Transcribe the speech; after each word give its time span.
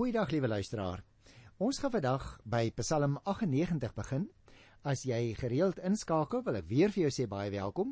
Goeiedag 0.00 0.30
liewe 0.32 0.48
luisteraar. 0.48 1.02
Ons 1.60 1.76
gaan 1.82 1.92
vandag 1.92 2.22
by 2.48 2.70
Psalm 2.78 3.18
98 3.28 3.90
begin. 3.92 4.22
As 4.80 5.02
jy 5.04 5.34
gereeld 5.36 5.76
inskakel, 5.84 6.40
wil 6.46 6.56
ek 6.56 6.70
weer 6.70 6.94
vir 6.94 7.02
jou 7.02 7.10
sê 7.12 7.26
baie 7.28 7.50
welkom. 7.52 7.90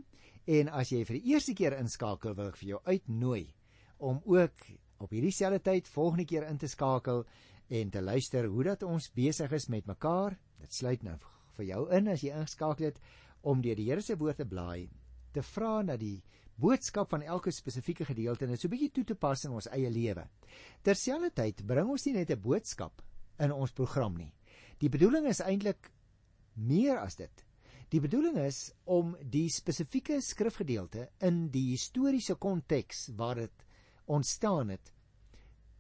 En 0.49 0.71
as 0.73 0.89
jy 0.89 1.03
vir 1.05 1.19
die 1.19 1.35
eerste 1.35 1.53
keer 1.59 1.77
inskakel, 1.77 2.33
wil 2.39 2.49
ek 2.49 2.57
vir 2.63 2.71
jou 2.71 2.81
uitnooi 2.87 3.43
om 4.09 4.23
ook 4.25 4.65
op 5.05 5.13
hierdie 5.13 5.35
selfde 5.37 5.61
tyd 5.69 5.93
volgende 5.93 6.25
keer 6.33 6.49
in 6.49 6.57
te 6.57 6.73
skakel 6.73 7.27
en 7.69 7.93
te 7.93 8.01
luister 8.01 8.49
hoe 8.49 8.65
dat 8.71 8.89
ons 8.89 9.11
besig 9.13 9.53
is 9.61 9.69
met 9.69 9.93
mekaar. 9.93 10.39
Dit 10.65 10.81
sluit 10.81 11.05
nou 11.05 11.19
vir 11.59 11.69
jou 11.75 11.85
in 11.93 12.09
as 12.09 12.25
jy 12.25 12.33
ingeskakel 12.33 12.89
het 12.89 13.05
om 13.45 13.61
deur 13.61 13.77
die 13.77 13.91
Here 13.91 14.01
se 14.01 14.17
woord 14.17 14.41
te 14.41 14.49
blaai, 14.49 14.89
te 15.37 15.45
vra 15.45 15.83
na 15.85 16.01
die 16.01 16.23
boodskap 16.59 17.11
van 17.11 17.23
elke 17.23 17.53
spesifieke 17.55 18.05
gedeelte 18.05 18.47
dit 18.47 18.61
so 18.61 18.69
bietjie 18.69 18.91
toe 18.91 19.05
te 19.05 19.15
pas 19.15 19.45
in 19.47 19.55
ons 19.55 19.69
eie 19.71 19.91
lewe. 19.91 20.25
Terselfdertyd 20.83 21.63
bring 21.67 21.91
ons 21.91 22.07
nie 22.07 22.15
net 22.15 22.31
'n 22.31 22.41
boodskap 22.41 23.03
in 23.39 23.53
ons 23.53 23.73
program 23.73 24.17
nie. 24.17 24.33
Die 24.79 24.89
bedoeling 24.89 25.27
is 25.27 25.41
eintlik 25.41 25.93
meer 26.55 26.99
as 26.99 27.17
dit. 27.17 27.45
Die 27.89 28.01
bedoeling 28.01 28.37
is 28.37 28.73
om 28.85 29.17
die 29.23 29.49
spesifieke 29.49 30.21
skrifgedeelte 30.21 31.09
in 31.25 31.49
die 31.49 31.71
historiese 31.71 32.35
konteks 32.35 33.09
waar 33.17 33.35
dit 33.35 33.65
ontstaan 34.07 34.69
het 34.69 34.93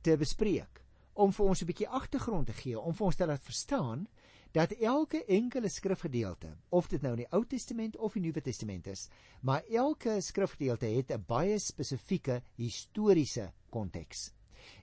te 0.03 0.17
bespreek 0.17 0.83
om 1.15 1.33
vir 1.33 1.47
ons 1.47 1.62
'n 1.62 1.67
bietjie 1.67 1.89
agtergrond 1.89 2.47
te 2.47 2.53
gee 2.53 2.81
om 2.81 2.95
vir 2.95 3.06
ons 3.06 3.17
te 3.17 3.27
laat 3.27 3.45
verstaan 3.45 4.06
dat 4.52 4.73
elke 4.73 5.25
enkele 5.25 5.69
skrifgedeelte, 5.69 6.56
of 6.69 6.89
dit 6.89 7.02
nou 7.02 7.12
in 7.12 7.23
die 7.23 7.33
Ou 7.37 7.45
Testament 7.47 7.97
of 7.97 8.12
die 8.12 8.23
Nuwe 8.23 8.41
Testament 8.41 8.87
is, 8.87 9.09
maar 9.43 9.62
elke 9.69 10.20
skrifgedeelte 10.20 10.87
het 10.87 11.12
'n 11.12 11.25
baie 11.27 11.59
spesifieke 11.59 12.43
historiese 12.56 13.53
konteks. 13.70 14.33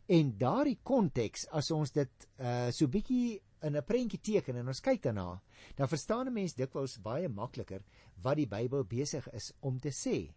En 0.05 0.37
daardie 0.37 0.79
konteks, 0.83 1.47
as 1.49 1.71
ons 1.71 1.91
dit 1.91 2.27
uh 2.39 2.70
so 2.71 2.87
bietjie 2.87 3.41
in 3.61 3.75
'n 3.75 3.83
prentjie 3.83 4.20
teken 4.21 4.55
en 4.55 4.67
ons 4.67 4.81
kyk 4.81 5.01
daarna, 5.01 5.41
dan 5.75 5.87
verstaan 5.87 6.27
'n 6.27 6.34
mens 6.34 6.53
dikwels 6.53 7.01
baie 7.01 7.29
makliker 7.29 7.81
wat 8.21 8.35
die 8.35 8.47
Bybel 8.47 8.84
besig 8.84 9.27
is 9.34 9.51
om 9.62 9.79
te 9.79 9.90
sê 9.90 10.34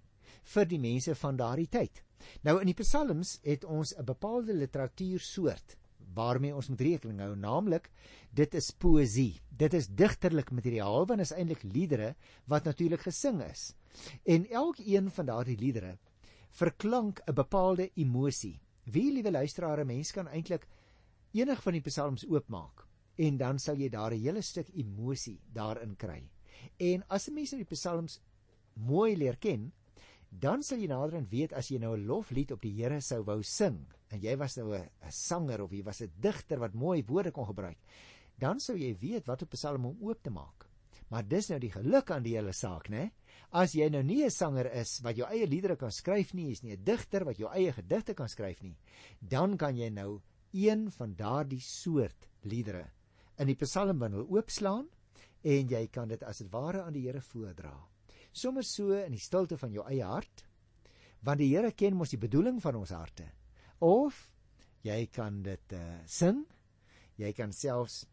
vir 0.54 0.64
die 0.64 0.78
mense 0.78 1.14
van 1.14 1.36
daardie 1.36 1.68
tyd. 1.68 2.02
Nou 2.42 2.60
in 2.60 2.66
die 2.66 2.74
Psalms 2.74 3.38
het 3.42 3.64
ons 3.64 3.94
'n 3.96 4.04
bepaalde 4.04 4.54
literatuursoort 4.54 5.76
waarmee 6.14 6.54
ons 6.54 6.68
moet 6.68 6.80
rekening 6.80 7.20
hou, 7.20 7.36
naamlik 7.36 7.90
dit 8.30 8.54
is 8.54 8.70
poësie. 8.70 9.40
Dit 9.50 9.74
is 9.74 9.88
digterlik 9.88 10.50
materiaal 10.50 11.06
want 11.06 11.20
is 11.20 11.32
eintlik 11.32 11.62
liedere 11.62 12.14
wat 12.46 12.64
natuurlik 12.64 13.00
gesing 13.00 13.42
is. 13.42 13.74
En 14.24 14.46
elkeen 14.50 15.10
van 15.10 15.26
daardie 15.26 15.58
liedere 15.58 15.98
verklank 16.50 17.20
'n 17.26 17.34
bepaalde 17.34 17.90
emosie. 17.94 18.60
Wie 18.84 19.12
liewe 19.12 19.30
luisteraars, 19.30 19.84
mens 19.84 20.12
kan 20.12 20.28
eintlik 20.28 20.66
enig 21.32 21.62
van 21.62 21.72
die 21.72 21.82
psalms 21.82 22.26
oopmaak 22.26 22.86
en 23.16 23.36
dan 23.36 23.58
sal 23.58 23.76
jy 23.76 23.88
daar 23.88 24.14
'n 24.14 24.20
hele 24.20 24.42
stuk 24.42 24.68
emosie 24.74 25.40
daarin 25.52 25.96
kry. 25.96 26.30
En 26.76 27.04
as 27.08 27.28
'n 27.28 27.34
mens 27.34 27.50
die 27.50 27.64
psalms 27.64 28.20
mooi 28.74 29.16
leer 29.16 29.36
ken, 29.36 29.72
dan 30.30 30.62
sal 30.62 30.78
jy 30.78 30.88
naderhand 30.90 31.30
weet 31.30 31.52
as 31.52 31.70
jy 31.70 31.78
nou 31.78 31.96
'n 31.96 32.06
loflied 32.06 32.52
op 32.52 32.62
die 32.62 32.72
Here 32.72 33.00
sou 33.00 33.22
wou 33.24 33.42
sing 33.42 33.86
en 34.10 34.20
jy 34.20 34.36
was 34.36 34.56
nou 34.56 34.74
'n 34.74 34.88
sanger 35.10 35.62
of 35.62 35.72
jy 35.72 35.82
was 35.82 36.02
'n 36.02 36.12
digter 36.20 36.58
wat 36.58 36.74
mooi 36.74 37.02
woorde 37.06 37.30
kon 37.30 37.46
gebruik, 37.46 37.78
dan 38.38 38.60
sou 38.60 38.76
jy 38.76 38.96
weet 38.98 39.26
wat 39.26 39.42
op 39.42 39.50
psalm 39.50 39.84
om 39.86 39.98
oop 40.00 40.22
te 40.22 40.30
maak. 40.30 40.68
Maar 41.10 41.28
dis 41.28 41.48
nou 41.48 41.58
die 41.58 41.72
geluk 41.72 42.10
aan 42.10 42.22
die 42.22 42.36
hele 42.36 42.52
saak, 42.52 42.88
né? 42.88 43.10
As 43.50 43.72
jy 43.72 43.88
nou 43.88 44.02
nie 44.02 44.24
'n 44.24 44.30
sanger 44.30 44.72
is 44.72 45.00
wat 45.00 45.16
jou 45.16 45.26
eie 45.26 45.46
liedere 45.46 45.76
kan 45.76 45.90
skryf 45.90 46.34
nie, 46.34 46.50
is 46.50 46.62
nie 46.62 46.72
'n 46.76 46.84
digter 46.84 47.24
wat 47.24 47.38
jou 47.38 47.50
eie 47.50 47.72
gedigte 47.72 48.14
kan 48.14 48.28
skryf 48.28 48.62
nie, 48.62 48.76
dan 49.20 49.56
kan 49.56 49.76
jy 49.76 49.88
nou 49.88 50.20
een 50.52 50.90
van 50.90 51.14
daardie 51.14 51.60
soort 51.60 52.28
liedere 52.42 52.90
in 53.38 53.46
die 53.46 53.56
psalmbundel 53.56 54.26
oopslaan 54.28 54.88
en 55.42 55.68
jy 55.68 55.86
kan 55.88 56.08
dit 56.08 56.22
as 56.22 56.38
dit 56.38 56.50
ware 56.52 56.82
aan 56.82 56.92
die 56.92 57.06
Here 57.06 57.20
voordra. 57.20 57.72
Sommers 58.32 58.74
so 58.74 58.92
in 58.92 59.12
die 59.12 59.22
stilte 59.22 59.56
van 59.58 59.72
jou 59.72 59.84
eie 59.88 60.04
hart, 60.04 60.44
want 61.24 61.38
die 61.38 61.50
Here 61.54 61.72
ken 61.72 61.96
mos 61.96 62.10
die 62.10 62.20
bedoeling 62.20 62.60
van 62.62 62.74
ons 62.74 62.90
harte. 62.90 63.26
Of 63.80 64.28
jy 64.82 65.06
kan 65.12 65.42
dit 65.42 65.74
uh, 65.74 66.00
sing. 66.06 66.44
Jy 67.18 67.32
kan 67.34 67.52
selfs 67.52 68.06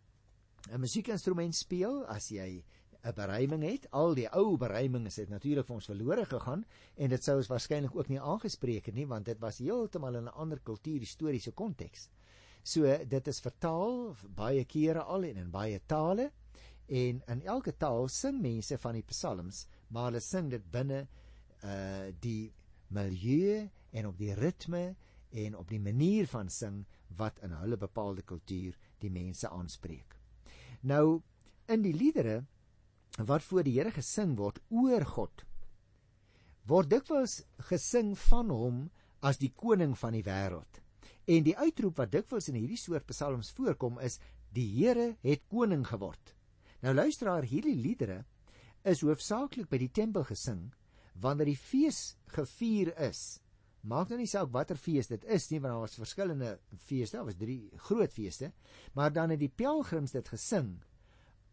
'n 0.71 0.81
musiekinstrument 0.81 1.53
speel 1.53 2.05
as 2.09 2.31
jy 2.31 2.63
'n 3.05 3.13
bereiming 3.13 3.63
het. 3.63 3.85
Al 3.91 4.15
die 4.17 4.27
ou 4.33 4.57
bereimings 4.57 5.19
het 5.21 5.29
natuurlik 5.29 5.67
vir 5.67 5.75
ons 5.75 5.89
verlore 5.91 6.25
gegaan 6.25 6.65
en 6.97 7.09
dit 7.09 7.23
sou 7.23 7.37
ons 7.37 7.49
waarskynlik 7.51 7.95
ook 7.95 8.09
nie 8.09 8.19
aangespreek 8.19 8.85
het 8.85 8.95
nie 8.95 9.05
want 9.05 9.25
dit 9.25 9.39
was 9.39 9.61
heeltemal 9.61 10.15
in 10.15 10.25
'n 10.25 10.33
ander 10.33 10.59
kultuur 10.59 10.99
historiese 10.99 11.51
konteks. 11.51 12.09
So 12.63 12.81
dit 13.05 13.27
is 13.27 13.39
vertaal 13.39 14.15
baie 14.35 14.65
kere 14.65 15.03
al 15.03 15.23
en 15.23 15.37
in 15.37 15.51
baie 15.51 15.79
tale 15.85 16.31
en 16.87 17.21
in 17.27 17.41
elke 17.45 17.77
taal 17.77 18.07
sing 18.07 18.41
mense 18.41 18.77
van 18.77 18.93
die 18.93 19.03
psalms, 19.03 19.67
maar 19.87 20.09
hulle 20.09 20.23
sing 20.23 20.49
dit 20.51 20.71
binne 20.71 21.05
uh 21.63 22.11
die 22.21 22.53
milieu 22.93 23.65
en 23.91 24.07
op 24.07 24.17
die 24.17 24.33
ritme 24.37 24.95
en 25.31 25.55
op 25.57 25.69
die 25.69 25.79
manier 25.79 26.27
van 26.27 26.49
sing 26.49 26.83
wat 27.17 27.39
in 27.43 27.55
hulle 27.59 27.77
bepaalde 27.77 28.21
kultuur 28.21 28.75
die 28.99 29.11
mense 29.11 29.49
aanspreek. 29.49 30.19
Nou 30.81 31.21
in 31.71 31.81
die 31.81 31.95
liedere 31.95 32.43
wat 33.25 33.43
voor 33.43 33.63
die 33.63 33.77
Here 33.79 33.91
gesing 33.91 34.35
word 34.37 34.59
oor 34.69 35.05
God 35.15 35.45
word 36.69 36.89
dikwels 36.89 37.43
gesing 37.69 38.15
van 38.17 38.49
hom 38.49 38.77
as 39.25 39.37
die 39.41 39.51
koning 39.53 39.93
van 39.97 40.15
die 40.17 40.23
wêreld. 40.25 40.81
En 41.29 41.45
die 41.45 41.57
uitroep 41.57 42.01
wat 42.01 42.13
dikwels 42.13 42.49
in 42.49 42.57
hierdie 42.57 42.79
soort 42.79 43.05
psalms 43.09 43.51
voorkom 43.57 43.99
is 44.01 44.19
die 44.55 44.67
Here 44.77 45.13
het 45.25 45.45
koning 45.51 45.85
geword. 45.85 46.33
Nou 46.81 46.93
luisteraar, 46.93 47.45
hierdie 47.45 47.75
liedere 47.77 48.23
is 48.85 49.01
hoofsaaklik 49.01 49.69
by 49.69 49.79
die 49.81 49.91
tempel 49.91 50.27
gesing 50.27 50.69
wanneer 51.21 51.49
die 51.51 51.59
fees 51.59 52.15
gevier 52.35 52.93
is 53.09 53.39
Maak 53.85 54.09
nou 54.09 54.17
nie 54.17 54.29
saak 54.29 54.49
watter 54.53 54.79
fees 54.81 55.11
dit 55.11 55.25
is 55.29 55.45
nie, 55.51 55.59
want 55.61 55.75
daar 55.75 55.83
was 55.83 55.97
verskillende 55.99 56.55
feeste, 56.87 57.19
daar 57.19 57.27
was 57.27 57.37
drie 57.37 57.59
groot 57.85 58.13
feeste, 58.13 58.49
maar 58.97 59.11
dan 59.13 59.29
het 59.29 59.43
die 59.43 59.51
pelgrims 59.53 60.15
dit 60.15 60.31
gesing 60.33 60.71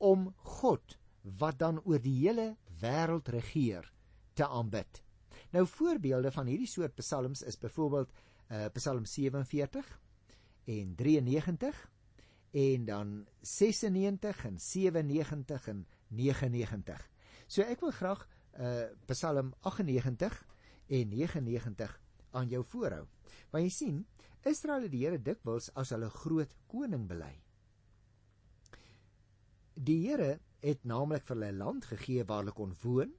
om 0.01 0.31
God 0.57 0.97
wat 1.39 1.59
dan 1.61 1.83
oor 1.85 2.01
die 2.03 2.15
hele 2.23 2.55
wêreld 2.81 3.29
regeer 3.35 3.91
te 4.35 4.49
aanbid. 4.49 5.03
Nou 5.53 5.67
voorbeelde 5.69 6.33
van 6.33 6.49
hierdie 6.49 6.71
soort 6.71 6.97
psalms 6.97 7.45
is 7.45 7.61
byvoorbeeld 7.61 8.13
uh 8.53 8.67
Psalm 8.75 9.05
47 9.05 9.87
en 10.73 10.95
93 10.97 11.79
en 12.65 12.85
dan 12.89 13.15
96 13.41 14.45
en 14.49 14.59
97 14.59 15.69
en 15.69 15.87
99. 16.09 17.12
So 17.53 17.61
ek 17.69 17.83
wil 17.85 17.93
graag 17.93 18.23
uh 18.57 18.89
Psalm 19.11 19.53
98 19.61 20.39
en 20.89 21.09
99 21.13 22.01
aan 22.33 22.49
jou 22.49 22.63
voorhou. 22.65 23.05
Want 23.53 23.67
jy 23.67 23.73
sien, 23.73 23.99
Israel 24.49 24.87
het 24.87 24.93
die 24.95 25.03
Here 25.05 25.19
dikwels 25.21 25.69
as 25.77 25.93
hulle 25.93 26.09
groot 26.15 26.55
koning 26.73 27.05
bely. 27.11 27.35
Die 29.77 29.99
Here 30.07 30.39
het 30.65 30.89
naamlik 30.89 31.27
vir 31.29 31.37
hulle 31.37 31.53
land 31.59 31.91
gegee 31.91 32.25
waar 32.25 32.41
hulle 32.41 32.57
kon 32.57 32.73
woon 32.83 33.13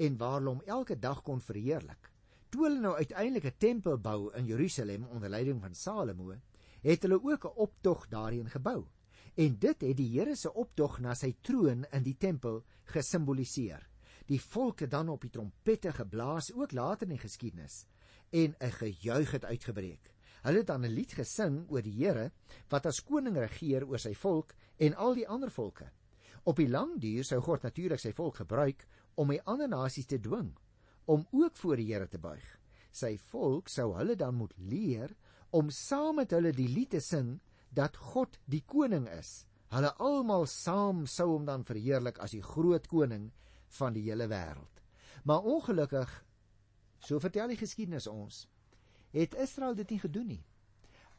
en 0.00 0.18
waar 0.18 0.38
hulle 0.38 0.56
hom 0.56 0.64
elke 0.78 0.96
dag 0.96 1.20
kon 1.26 1.44
verheerlik. 1.44 2.08
Toe 2.48 2.64
hulle 2.68 2.80
nou 2.80 2.94
uiteindelik 2.96 3.52
'n 3.52 3.58
tempel 3.58 3.98
bou 3.98 4.32
in 4.32 4.46
Jerusalem 4.46 5.04
onder 5.12 5.28
leiding 5.28 5.60
van 5.60 5.74
Salomo, 5.74 6.32
het 6.80 7.02
hulle 7.02 7.20
ook 7.20 7.44
'n 7.44 7.56
optog 7.56 8.08
daarin 8.08 8.48
gebou. 8.48 8.86
En 9.34 9.56
dit 9.58 9.80
het 9.82 9.96
die 9.98 10.10
Here 10.12 10.36
se 10.38 10.52
optog 10.52 11.00
na 11.02 11.14
sy 11.18 11.32
troon 11.42 11.82
in 11.90 12.04
die 12.06 12.14
tempel 12.14 12.60
gesimboliseer. 12.92 13.82
Die 14.30 14.38
volke 14.40 14.86
dan 14.86 15.10
op 15.10 15.24
die 15.26 15.32
trompette 15.34 15.92
geblaas 15.92 16.52
ook 16.54 16.72
later 16.72 17.08
in 17.08 17.16
die 17.16 17.24
geskiedenis 17.24 17.84
en 18.30 18.54
'n 18.60 18.70
gejuig 18.70 19.30
het 19.30 19.44
uitgebreek. 19.44 20.12
Hulle 20.42 20.58
het 20.58 20.66
dan 20.66 20.84
'n 20.84 20.94
lied 20.94 21.12
gesing 21.12 21.70
oor 21.70 21.82
die 21.82 22.04
Here 22.04 22.32
wat 22.68 22.86
as 22.86 23.02
koning 23.02 23.36
regeer 23.36 23.86
oor 23.86 23.98
sy 23.98 24.14
volk 24.14 24.54
en 24.76 24.94
al 24.94 25.14
die 25.14 25.28
ander 25.28 25.50
volke. 25.50 25.90
Op 26.44 26.56
die 26.56 26.68
lang 26.68 27.00
duur 27.00 27.24
sou 27.24 27.40
God 27.40 27.62
natuurlik 27.62 28.00
sy 28.00 28.12
volk 28.12 28.36
gebruik 28.36 28.86
om 29.14 29.28
die 29.28 29.42
ander 29.42 29.68
nasies 29.68 30.06
te 30.06 30.20
dwing 30.20 30.56
om 31.04 31.26
ook 31.30 31.56
voor 31.56 31.76
die 31.76 31.92
Here 31.92 32.08
te 32.08 32.18
buig. 32.18 32.58
Sy 32.90 33.18
volk 33.18 33.68
sou 33.68 33.94
hulle 33.96 34.16
dan 34.16 34.34
moet 34.34 34.54
leer 34.56 35.16
om 35.50 35.70
saam 35.70 36.16
met 36.16 36.30
hulle 36.30 36.52
die 36.52 36.68
lied 36.68 36.90
te 36.90 37.00
sing 37.00 37.40
dat 37.74 37.96
God 37.96 38.38
die 38.46 38.62
koning 38.66 39.08
is. 39.08 39.44
Hulle 39.74 39.90
almal 39.98 40.46
saam 40.46 41.06
sou 41.06 41.32
hom 41.32 41.48
dan 41.48 41.64
verheerlik 41.66 42.20
as 42.22 42.36
die 42.36 42.44
groot 42.44 42.86
koning 42.86 43.32
van 43.78 43.92
die 43.96 44.06
hele 44.06 44.28
wêreld. 44.30 44.82
Maar 45.24 45.42
ongelukkig 45.42 46.24
So 47.04 47.20
vertel 47.20 47.52
die 47.52 47.60
geskiedenis 47.60 48.08
ons. 48.08 48.46
Het 49.12 49.34
Israel 49.44 49.76
dit 49.76 49.90
nie 49.92 50.00
gedoen 50.00 50.30
nie. 50.32 50.44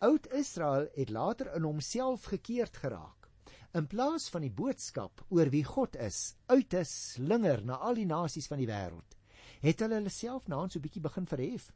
Oud 0.04 0.26
Israel 0.34 0.88
het 0.96 1.12
later 1.14 1.52
in 1.56 1.68
homself 1.68 2.26
gekeerd 2.32 2.78
geraak. 2.82 3.30
In 3.78 3.88
plaas 3.92 4.28
van 4.32 4.42
die 4.42 4.52
boodskap 4.52 5.22
oor 5.30 5.52
wie 5.54 5.64
God 5.68 5.96
is 6.02 6.36
uit 6.48 6.70
te 6.72 6.82
slinger 6.88 7.62
na 7.66 7.78
al 7.78 8.00
die 8.00 8.08
nasies 8.08 8.48
van 8.48 8.62
die 8.62 8.70
wêreld, 8.70 9.18
het 9.62 9.82
hulle 9.84 10.00
hulle 10.00 10.14
self 10.14 10.48
na 10.48 10.62
ons 10.64 10.74
so 10.74 10.80
'n 10.80 10.86
bietjie 10.88 11.04
begin 11.04 11.28
verhef. 11.28 11.72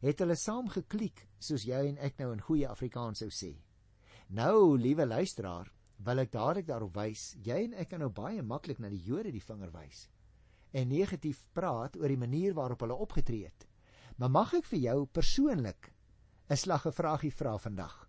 Het 0.00 0.18
hulle 0.18 0.36
saam 0.36 0.68
gekliek 0.68 1.26
soos 1.38 1.64
jy 1.64 1.86
en 1.88 1.98
ek 1.98 2.18
nou 2.18 2.32
in 2.32 2.40
goeie 2.40 2.68
Afrikaans 2.68 3.18
sou 3.18 3.30
sê. 3.30 3.54
Nou, 4.26 4.78
liewe 4.78 5.06
luisteraar, 5.06 5.70
wil 6.02 6.18
ek 6.18 6.32
dadelik 6.32 6.66
daarop 6.66 6.96
wys, 6.98 7.36
jy 7.46 7.60
en 7.68 7.76
ek 7.78 7.92
kan 7.92 8.02
nou 8.02 8.10
baie 8.10 8.42
maklik 8.42 8.80
na 8.82 8.90
die 8.90 9.02
Jode 9.06 9.30
die 9.32 9.44
vinger 9.44 9.70
wys 9.74 10.08
en 10.76 10.90
negatief 10.90 11.44
praat 11.56 11.94
oor 11.96 12.10
die 12.10 12.20
manier 12.20 12.52
waarop 12.56 12.82
hulle 12.84 12.96
opgetree 13.00 13.46
het. 13.46 13.66
Maar 14.20 14.32
mag 14.32 14.52
ek 14.58 14.66
vir 14.68 14.80
jou 14.82 15.06
persoonlik 15.06 15.92
'n 16.50 16.56
slag 16.56 16.86
'n 16.86 16.92
vraagie 16.92 17.30
vra 17.32 17.56
vandag? 17.58 18.08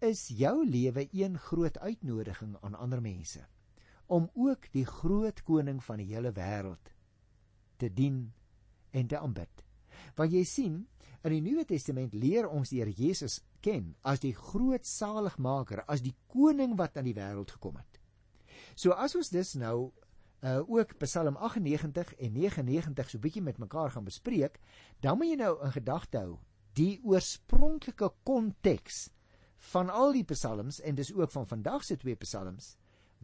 Is 0.00 0.28
jou 0.28 0.64
lewe 0.64 1.08
een 1.12 1.38
groot 1.38 1.78
uitnodiging 1.78 2.56
aan 2.60 2.74
ander 2.74 3.00
mense 3.00 3.46
om 4.06 4.30
ook 4.34 4.72
die 4.72 4.86
groot 4.86 5.42
koning 5.42 5.84
van 5.84 5.96
die 5.96 6.14
hele 6.14 6.32
wêreld 6.32 6.92
te 7.76 7.92
dien 7.92 8.32
en 8.90 9.06
te 9.06 9.18
aanbid? 9.18 9.64
Want 10.14 10.32
jy 10.32 10.44
sien, 10.44 10.88
in 11.22 11.30
die 11.30 11.40
Nuwe 11.40 11.64
Testament 11.64 12.14
leer 12.14 12.48
ons 12.48 12.70
Here 12.70 12.92
Jesus 12.92 13.40
ken 13.64 13.92
as 14.02 14.22
die 14.22 14.34
groot 14.36 14.86
saligmaker, 14.86 15.84
as 15.88 16.04
die 16.04 16.14
koning 16.28 16.76
wat 16.80 16.98
aan 16.98 17.08
die 17.08 17.16
wêreld 17.16 17.56
gekom 17.56 17.78
het. 17.80 18.00
So 18.76 18.92
as 18.92 19.14
ons 19.16 19.32
dus 19.32 19.54
nou 19.60 19.92
uh 20.44 20.60
ook 20.68 20.98
Psalm 21.00 21.38
98 21.40 22.14
en 22.20 22.32
99 22.36 23.10
so 23.10 23.18
bietjie 23.18 23.42
met 23.42 23.58
mekaar 23.58 23.94
gaan 23.94 24.04
bespreek, 24.04 24.58
dan 25.00 25.16
moet 25.18 25.32
jy 25.32 25.38
nou 25.40 25.54
in 25.64 25.72
gedagte 25.72 26.20
hou 26.20 26.34
die 26.76 26.98
oorspronklike 27.06 28.10
konteks 28.28 29.06
van 29.72 29.90
al 29.90 30.12
die 30.12 30.26
psalms 30.28 30.80
en 30.84 30.98
dis 30.98 31.12
ook 31.14 31.32
van 31.32 31.46
vandag 31.48 31.84
se 31.86 31.96
twee 31.96 32.18
psalms 32.20 32.74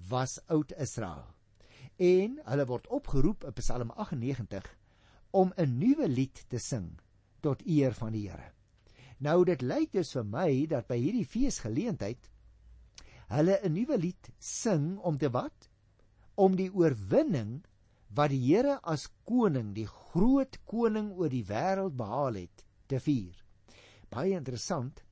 was 0.08 0.38
oud 0.46 0.72
Israel. 0.78 1.26
En 2.00 2.38
hulle 2.46 2.66
word 2.66 2.86
opgeroep 2.88 3.44
in 3.44 3.56
Psalm 3.58 3.90
98 3.90 4.70
om 5.30 5.52
'n 5.56 5.78
nuwe 5.78 6.08
lied 6.08 6.44
te 6.48 6.58
sing 6.58 6.98
tot 7.40 7.66
eer 7.66 7.92
van 7.94 8.12
die 8.12 8.28
Here. 8.30 8.52
Nou 9.20 9.44
dit 9.44 9.62
lyk 9.62 9.92
dus 9.92 10.12
vir 10.16 10.24
my 10.24 10.50
dat 10.66 10.88
by 10.88 10.96
hierdie 10.96 11.26
feesgeleentheid 11.28 12.30
hulle 13.30 13.58
'n 13.62 13.72
nuwe 13.72 13.98
lied 13.98 14.32
sing 14.38 14.98
om 14.98 15.18
te 15.18 15.28
wat? 15.30 15.70
om 16.40 16.56
die 16.56 16.70
oorwinning 16.72 17.60
wat 18.16 18.32
die 18.32 18.40
Here 18.42 18.78
as 18.88 19.06
koning, 19.28 19.74
die 19.76 19.86
groot 19.86 20.56
koning 20.68 21.12
oor 21.18 21.30
die 21.30 21.44
wêreld 21.46 21.96
behaal 21.98 22.40
het, 22.40 22.64
te 22.90 22.98
vier. 23.02 23.36
Baie 24.10 24.34
interessant 24.38 25.02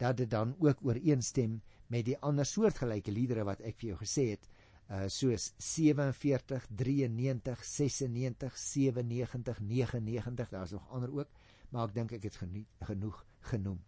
dat 0.00 0.16
dit 0.20 0.30
dan 0.30 0.54
ook 0.62 0.84
ooreenstem 0.86 1.58
met 1.92 2.06
die 2.06 2.16
ander 2.24 2.46
soortgelyke 2.48 3.12
liedere 3.12 3.44
wat 3.48 3.60
ek 3.66 3.76
vir 3.80 3.92
jou 3.92 3.98
gesê 4.04 4.28
het, 4.34 4.46
uh 4.86 5.06
soos 5.10 5.50
47, 5.58 6.68
93, 6.78 7.64
96, 7.66 8.58
97, 8.62 9.60
99, 9.60 10.52
daar's 10.54 10.74
nog 10.76 10.86
ander 10.94 11.12
ook, 11.12 11.32
maar 11.70 11.90
ek 11.90 11.96
dink 11.96 12.14
ek 12.16 12.28
het 12.30 12.38
genoeg, 12.44 12.68
genoeg 12.86 13.22
genoem. 13.46 13.80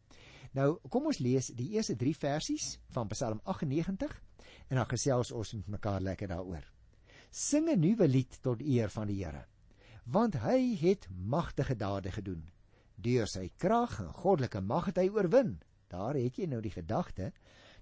Nou, 0.52 0.78
kom 0.88 1.06
ons 1.06 1.18
lees 1.18 1.52
die 1.54 1.70
eerste 1.76 1.96
3 1.96 2.14
versies 2.14 2.78
van 2.88 3.08
Psalm 3.08 3.40
98 3.44 4.22
en 4.68 4.76
dan 4.76 4.88
gesels 4.88 5.32
ons 5.32 5.52
met 5.52 5.76
mekaar 5.78 6.00
lekker 6.00 6.28
daaroor 6.28 6.64
sing 7.30 7.68
'n 7.68 7.80
nuwe 7.80 8.08
lied 8.08 8.42
tot 8.42 8.60
eer 8.60 8.90
van 8.90 9.06
die 9.06 9.24
Here. 9.24 9.44
Want 10.04 10.34
hy 10.34 10.76
het 10.80 11.08
magtige 11.10 11.76
dade 11.76 12.10
gedoen. 12.10 12.50
Deur 12.94 13.26
sy 13.26 13.50
krag 13.56 14.00
en 14.00 14.12
goddelike 14.12 14.60
mag 14.60 14.86
het 14.86 14.96
hy 14.96 15.08
oorwin. 15.08 15.60
Daar 15.88 16.14
het 16.14 16.36
jy 16.36 16.46
nou 16.46 16.60
die 16.60 16.70
gedagte 16.70 17.32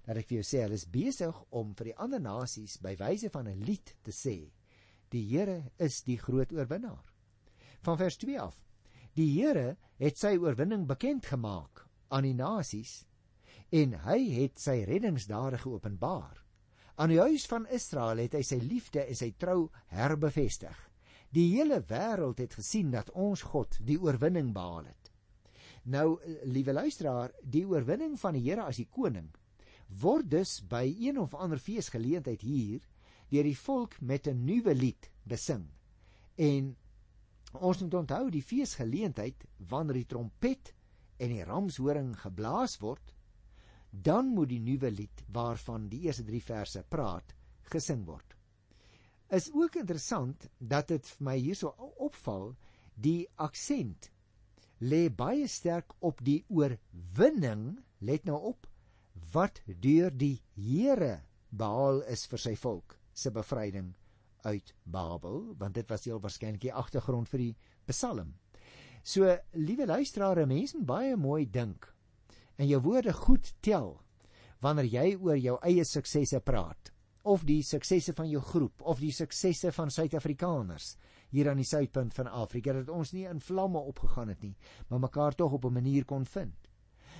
dat 0.05 0.17
ek 0.17 0.27
vir 0.27 0.37
jou 0.41 0.43
sê 0.43 0.61
hulle 0.61 0.73
is 0.73 0.89
besig 0.89 1.43
om 1.49 1.75
vir 1.75 1.85
die 1.85 1.97
ander 1.97 2.19
nasies 2.19 2.77
by 2.77 2.95
wyse 2.95 3.29
van 3.29 3.47
'n 3.47 3.63
lied 3.63 3.95
te 4.03 4.11
sê: 4.11 4.51
Die 5.09 5.23
Here 5.23 5.71
is 5.77 6.03
die 6.03 6.17
groot 6.17 6.51
oorwinnaar. 6.51 7.13
Van 7.81 7.97
vers 7.97 8.17
2 8.17 8.39
af. 8.41 8.66
Die 9.17 9.29
Here 9.33 9.77
het 9.97 10.19
sy 10.21 10.35
oorwinning 10.37 10.83
bekend 10.85 11.25
gemaak 11.25 11.87
aan 12.13 12.27
die 12.27 12.35
nasies 12.37 12.99
en 13.73 13.95
hy 14.05 14.19
het 14.35 14.61
sy 14.61 14.83
reddingsdade 14.85 15.57
geopenbaar. 15.63 16.43
Aan 17.01 17.09
die 17.09 17.19
huis 17.19 17.47
van 17.49 17.65
Israel 17.73 18.21
het 18.21 18.37
hy 18.37 18.43
sy 18.45 18.59
liefde 18.61 19.01
en 19.03 19.17
sy 19.17 19.31
trou 19.41 19.71
herbevestig. 19.89 20.77
Die 21.33 21.49
hele 21.55 21.81
wêreld 21.89 22.39
het 22.43 22.55
gesien 22.59 22.93
dat 22.93 23.09
ons 23.11 23.41
God 23.49 23.79
die 23.81 23.97
oorwinning 23.97 24.53
behaal 24.53 24.85
het. 24.85 25.11
Nou, 25.89 26.19
liewe 26.45 26.77
luisteraar, 26.77 27.33
die 27.41 27.65
oorwinning 27.65 28.15
van 28.21 28.37
die 28.37 28.45
Here 28.45 28.69
as 28.69 28.79
die 28.79 28.89
koning 28.91 29.31
word 29.87 30.29
dus 30.29 30.59
by 30.67 30.83
een 30.99 31.17
of 31.17 31.33
ander 31.33 31.61
feesgeleentheid 31.63 32.41
hier 32.43 32.81
deur 33.31 33.47
die 33.47 33.57
volk 33.57 34.01
met 34.01 34.27
'n 34.27 34.45
nuwe 34.45 34.75
lied 34.75 35.09
besing. 35.23 35.69
En 36.35 36.75
ons 37.53 37.81
moet 37.81 37.93
onthou 38.01 38.29
die 38.31 38.43
feesgeleentheid 38.43 39.45
wanneer 39.69 40.01
die 40.01 40.09
trompet 40.13 40.73
en 41.17 41.31
die 41.33 41.45
ramshoring 41.47 42.11
geblaas 42.19 42.77
word, 42.81 43.13
dan 43.91 44.33
moet 44.35 44.51
die 44.51 44.61
nuwe 44.61 44.91
lied 44.91 45.23
waarvan 45.33 45.87
die 45.89 46.03
eerste 46.05 46.25
3 46.27 46.41
verse 46.43 46.83
praat 46.89 47.33
gesing 47.71 48.03
word. 48.05 48.35
Is 49.33 49.49
ook 49.53 49.75
interessant 49.79 50.47
dat 50.59 50.91
dit 50.91 51.07
vir 51.13 51.25
my 51.29 51.35
hierso 51.39 51.73
opval 52.03 52.53
die 52.95 53.27
aksent 53.43 54.11
lê 54.79 55.07
baie 55.09 55.47
sterk 55.49 55.95
op 56.05 56.21
die 56.23 56.43
oorwinning, 56.53 57.79
let 57.99 58.27
nou 58.29 58.37
op, 58.53 58.67
wat 59.33 59.61
deur 59.65 60.13
die 60.13 60.37
Here 60.55 61.23
behaal 61.49 62.03
is 62.13 62.27
vir 62.29 62.43
sy 62.43 62.53
volk 62.59 62.97
se 63.17 63.31
bevryding 63.33 63.95
uit 64.47 64.73
Babel, 64.83 65.43
want 65.59 65.75
dit 65.75 65.89
was 65.91 66.07
heel 66.07 66.21
waarskynlik 66.23 66.63
die 66.63 66.73
agtergrond 66.73 67.29
vir 67.29 67.43
die 67.43 67.53
Psalm. 67.91 68.33
So, 69.03 69.37
liewe 69.53 69.85
luisteraars, 69.87 70.47
mense 70.47 70.77
moet 70.77 70.87
baie 70.87 71.15
mooi 71.15 71.45
dink 71.45 71.87
en 72.57 72.67
jou 72.67 72.81
woorde 72.81 73.13
goed 73.13 73.53
tel 73.61 73.97
wanneer 74.63 74.87
jy 74.89 75.09
oor 75.21 75.37
jou 75.37 75.57
eie 75.65 75.83
suksesse 75.85 76.39
praat 76.41 76.91
of 77.27 77.43
die 77.45 77.61
suksesse 77.65 78.15
van 78.17 78.29
jou 78.31 78.41
groep 78.41 78.81
of 78.81 79.01
die 79.03 79.11
suksesse 79.13 79.71
van 79.75 79.91
Suid-Afrikaners 79.93 80.95
hier 81.35 81.51
aan 81.51 81.61
die 81.61 81.67
suidpunt 81.67 82.15
van 82.17 82.29
Afrika 82.31 82.73
dat 82.73 82.89
ons 82.93 83.13
nie 83.13 83.27
in 83.29 83.43
vlamme 83.43 83.83
opgegaan 83.91 84.33
het 84.33 84.41
nie 84.45 84.55
maar 84.89 85.03
mekaar 85.03 85.37
tog 85.37 85.57
op 85.59 85.65
'n 85.65 85.77
manier 85.79 86.05
kon 86.05 86.25
vind 86.25 86.69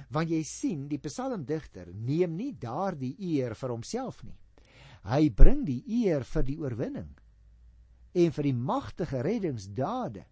want 0.10 0.30
jy 0.30 0.44
sien 0.44 0.88
die 0.88 1.00
psalmdigter 1.00 1.94
neem 1.94 2.36
nie 2.36 2.54
daardie 2.54 3.16
eer 3.20 3.56
vir 3.56 3.70
homself 3.70 4.24
nie 4.24 4.38
hy 5.08 5.30
bring 5.32 5.64
die 5.68 5.82
eer 6.04 6.26
vir 6.28 6.46
die 6.48 6.58
oorwinning 6.60 7.12
en 8.18 8.34
vir 8.34 8.48
die 8.50 8.58
magtige 8.58 9.22
reddingsdade 9.26 10.24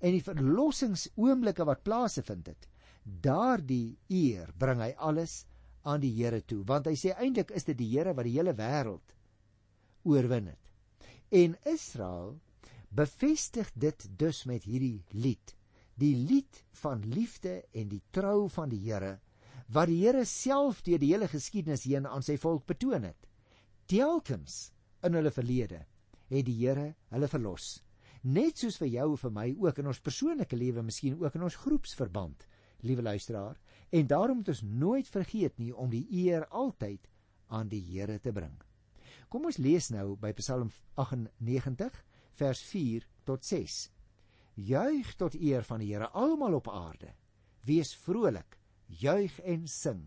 en 0.00 0.14
die 0.14 0.24
verlossingsoomblikke 0.24 1.64
wat 1.68 1.84
plaasgevind 1.86 2.48
het. 2.50 2.66
Daardie 3.02 3.96
eer 4.12 4.50
bring 4.58 4.80
hy 4.82 4.92
alles 4.98 5.44
aan 5.86 6.02
die 6.02 6.12
Here 6.16 6.40
toe 6.42 6.62
want 6.66 6.88
hy 6.90 6.96
sê 6.98 7.14
eintlik 7.14 7.52
is 7.54 7.68
dit 7.68 7.78
die 7.78 7.90
Here 7.92 8.16
wat 8.16 8.26
die 8.26 8.36
hele 8.38 8.56
wêreld 8.58 9.14
oorwin 10.06 10.50
het. 10.50 10.72
En 11.30 11.56
Israel 11.66 12.36
bevestig 12.94 13.70
dit 13.74 14.08
dus 14.18 14.44
met 14.46 14.66
hierdie 14.66 15.04
lied 15.12 15.54
die 15.96 16.14
lied 16.16 16.64
van 16.82 17.00
liefde 17.08 17.62
en 17.72 17.88
die 17.88 18.02
trou 18.12 18.48
van 18.52 18.72
die 18.72 18.82
Here 18.84 19.16
wat 19.72 19.90
die 19.90 20.02
Here 20.02 20.24
self 20.28 20.82
deur 20.86 21.00
die 21.02 21.12
hele 21.14 21.28
geskiedenis 21.30 21.86
heen 21.88 22.06
aan 22.06 22.26
sy 22.26 22.36
volk 22.40 22.66
betoon 22.68 23.06
het 23.08 23.25
telkens 23.86 24.70
in 25.06 25.14
hulle 25.18 25.30
verlede 25.30 25.84
het 26.30 26.46
die 26.46 26.58
Here 26.60 26.92
hulle 27.14 27.30
verlos 27.30 27.76
net 28.22 28.58
soos 28.58 28.80
vir 28.82 28.90
jou 28.90 29.08
en 29.14 29.22
vir 29.22 29.34
my 29.38 29.48
ook 29.62 29.78
in 29.78 29.90
ons 29.92 30.02
persoonlike 30.02 30.58
lewe 30.58 30.82
miskien 30.82 31.18
ook 31.20 31.38
in 31.38 31.46
ons 31.46 31.58
groepsverband 31.62 32.46
liewe 32.86 33.02
luisteraar, 33.02 33.60
en 33.90 34.06
daarom 34.06 34.36
moet 34.36 34.48
ons 34.48 34.62
nooit 34.62 35.08
vergeet 35.08 35.58
nie 35.58 35.74
om 35.74 35.90
die 35.90 36.06
eer 36.10 36.46
altyd 36.46 37.08
aan 37.46 37.68
die 37.68 37.82
Here 37.82 38.18
te 38.20 38.32
bring. 38.32 38.54
Kom 39.28 39.46
ons 39.46 39.58
lees 39.58 39.90
nou 39.90 40.16
by 40.20 40.32
Psalm 40.38 40.70
98 40.94 42.02
vers 42.38 42.62
4 42.70 43.06
tot 43.24 43.44
6. 43.44 43.78
Juig 44.54 45.14
tot 45.16 45.34
eer 45.34 45.64
van 45.66 45.82
die 45.82 45.92
Here 45.92 46.10
almal 46.12 46.58
op 46.58 46.68
aarde. 46.68 47.14
Wees 47.66 47.94
vrolik, 47.94 48.58
juig 48.86 49.40
en 49.40 49.66
sing. 49.66 50.02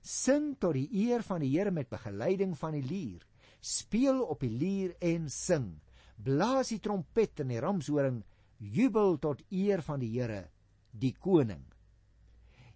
Sing 0.00 0.54
tot 0.60 0.74
die 0.78 0.88
eer 1.06 1.22
van 1.26 1.42
die 1.44 1.52
Here 1.52 1.70
met 1.70 1.90
begeleiding 1.92 2.56
van 2.58 2.76
die 2.78 2.84
lier. 2.84 3.24
Speel 3.60 4.22
op 4.24 4.40
die 4.40 4.52
lier 4.52 4.94
en 5.04 5.28
sing. 5.28 5.74
Blaas 6.16 6.72
die 6.72 6.80
trompet 6.80 7.40
en 7.44 7.52
die 7.52 7.60
ramshoring. 7.60 8.22
Jubel 8.60 9.16
tot 9.18 9.40
eer 9.48 9.80
van 9.84 10.00
die 10.02 10.10
Here, 10.12 10.50
die 10.92 11.14
koning. 11.16 11.62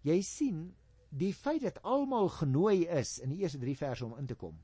Jy 0.04 0.21
sien, 0.25 0.61
die 1.09 1.33
feit 1.37 1.62
dat 1.64 1.83
almal 1.85 2.31
genooi 2.33 2.87
is 2.88 3.19
in 3.23 3.35
die 3.35 3.43
eerste 3.45 3.61
3 3.61 3.75
verse 3.76 4.04
om 4.07 4.14
in 4.21 4.28
te 4.28 4.37
kom, 4.37 4.57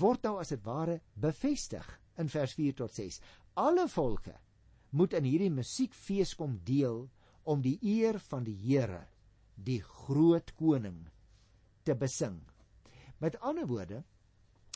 word 0.00 0.24
nou 0.24 0.38
as 0.40 0.52
dit 0.52 0.62
ware 0.64 0.98
bevestig 1.20 1.84
in 2.20 2.32
vers 2.32 2.56
4 2.56 2.76
tot 2.80 2.96
6. 2.96 3.20
Alle 3.60 3.86
volke 3.88 4.34
moet 4.96 5.16
in 5.16 5.28
hierdie 5.28 5.52
musiekfees 5.52 6.34
kom 6.36 6.56
deel 6.64 7.04
om 7.44 7.60
die 7.62 7.76
eer 7.84 8.18
van 8.30 8.44
die 8.48 8.56
Here, 8.64 9.04
die 9.56 9.80
groot 9.84 10.52
koning, 10.56 11.04
te 11.86 11.94
besing. 11.94 12.40
Met 13.22 13.38
ander 13.40 13.66
woorde, 13.70 14.02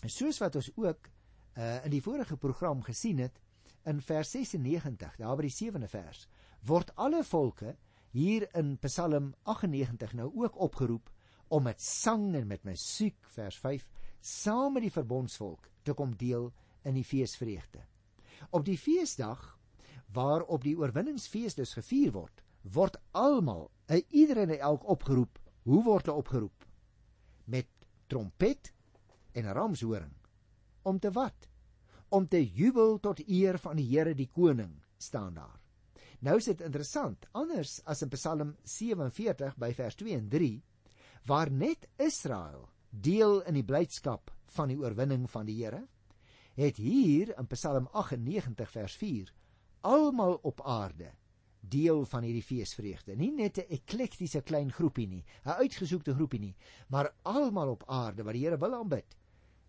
soos 0.06 0.38
wat 0.40 0.56
ons 0.56 0.70
ook 0.78 1.10
uh, 1.10 1.84
in 1.84 1.92
die 1.92 2.02
vorige 2.04 2.38
program 2.40 2.82
gesien 2.86 3.20
het 3.26 3.40
in 3.88 4.00
vers 4.04 4.30
96, 4.36 5.16
daar 5.18 5.36
by 5.36 5.48
die 5.48 5.56
7de 5.56 5.88
vers, 5.90 6.26
word 6.68 6.92
alle 7.00 7.22
volke 7.24 7.74
hier 8.14 8.46
in 8.58 8.74
Psalm 8.84 9.32
98 9.48 10.14
nou 10.18 10.30
ook 10.42 10.58
opgeroep 10.60 11.10
om 11.48 11.66
met 11.66 11.82
sang 11.82 12.34
en 12.34 12.46
met 12.46 12.64
musiek 12.64 13.16
vers 13.34 13.58
5 13.58 13.86
saam 14.20 14.76
met 14.76 14.84
die 14.84 14.94
verbondsvolk 14.94 15.70
te 15.82 15.94
kom 15.96 16.12
deel 16.16 16.50
in 16.84 16.94
die 16.98 17.04
feesvreugde. 17.04 17.82
Op 18.50 18.64
die 18.64 18.78
feesdag 18.78 19.40
waarop 20.12 20.64
die 20.64 20.76
oorwinningsfees 20.78 21.54
dus 21.54 21.74
gevier 21.78 22.12
word, 22.12 22.42
word 22.62 22.98
almal, 23.16 23.70
iedereen 24.08 24.50
en 24.50 24.60
elk 24.72 24.88
opgeroep. 24.88 25.38
Hoe 25.62 25.82
word 25.84 26.06
hulle 26.06 26.18
opgeroep? 26.18 26.59
Met 27.50 27.68
trompet 28.10 28.72
en 29.32 29.52
ramshoring. 29.52 30.12
Om 30.82 30.98
te 30.98 31.10
wat? 31.14 31.48
Om 32.08 32.26
te 32.28 32.40
jubel 32.46 32.98
tot 33.02 33.22
eer 33.26 33.58
van 33.58 33.78
die 33.78 33.88
Here 33.90 34.14
die 34.14 34.30
koning 34.30 34.72
staan 34.98 35.34
daar. 35.34 35.58
Nou 36.20 36.36
is 36.36 36.50
dit 36.50 36.60
interessant, 36.60 37.26
anders 37.32 37.78
as 37.88 38.02
in 38.04 38.10
Psalm 38.12 38.56
47 38.68 39.56
by 39.60 39.70
vers 39.76 39.96
2 39.96 40.18
en 40.18 40.28
3, 40.28 40.50
waar 41.30 41.50
net 41.50 41.86
Israel 41.96 42.66
deel 42.90 43.40
in 43.48 43.56
die 43.56 43.64
blydskap 43.64 44.32
van 44.56 44.68
die 44.68 44.78
oorwinning 44.80 45.24
van 45.30 45.48
die 45.48 45.56
Here, 45.62 45.86
het 46.58 46.76
hier 46.76 47.32
in 47.38 47.48
Psalm 47.54 47.88
98 47.96 48.70
vers 48.70 48.96
4 49.00 49.32
almal 49.86 50.36
op 50.44 50.60
aarde 50.66 51.14
deel 51.70 52.04
van 52.10 52.26
hierdie 52.26 52.44
feesvreugde. 52.44 53.16
Nie 53.16 53.30
net 53.32 53.58
'n 53.58 53.70
eklektiese 53.76 54.42
klein 54.42 54.72
groepie 54.72 55.06
nie, 55.08 55.24
'n 55.44 55.60
uitgesoekte 55.62 56.14
groepie 56.14 56.40
nie, 56.40 56.54
maar 56.88 57.14
almal 57.22 57.70
op 57.70 57.84
aarde 57.86 58.22
wat 58.22 58.34
die 58.34 58.44
Here 58.44 58.58
wil 58.58 58.74
aanbid, 58.74 59.16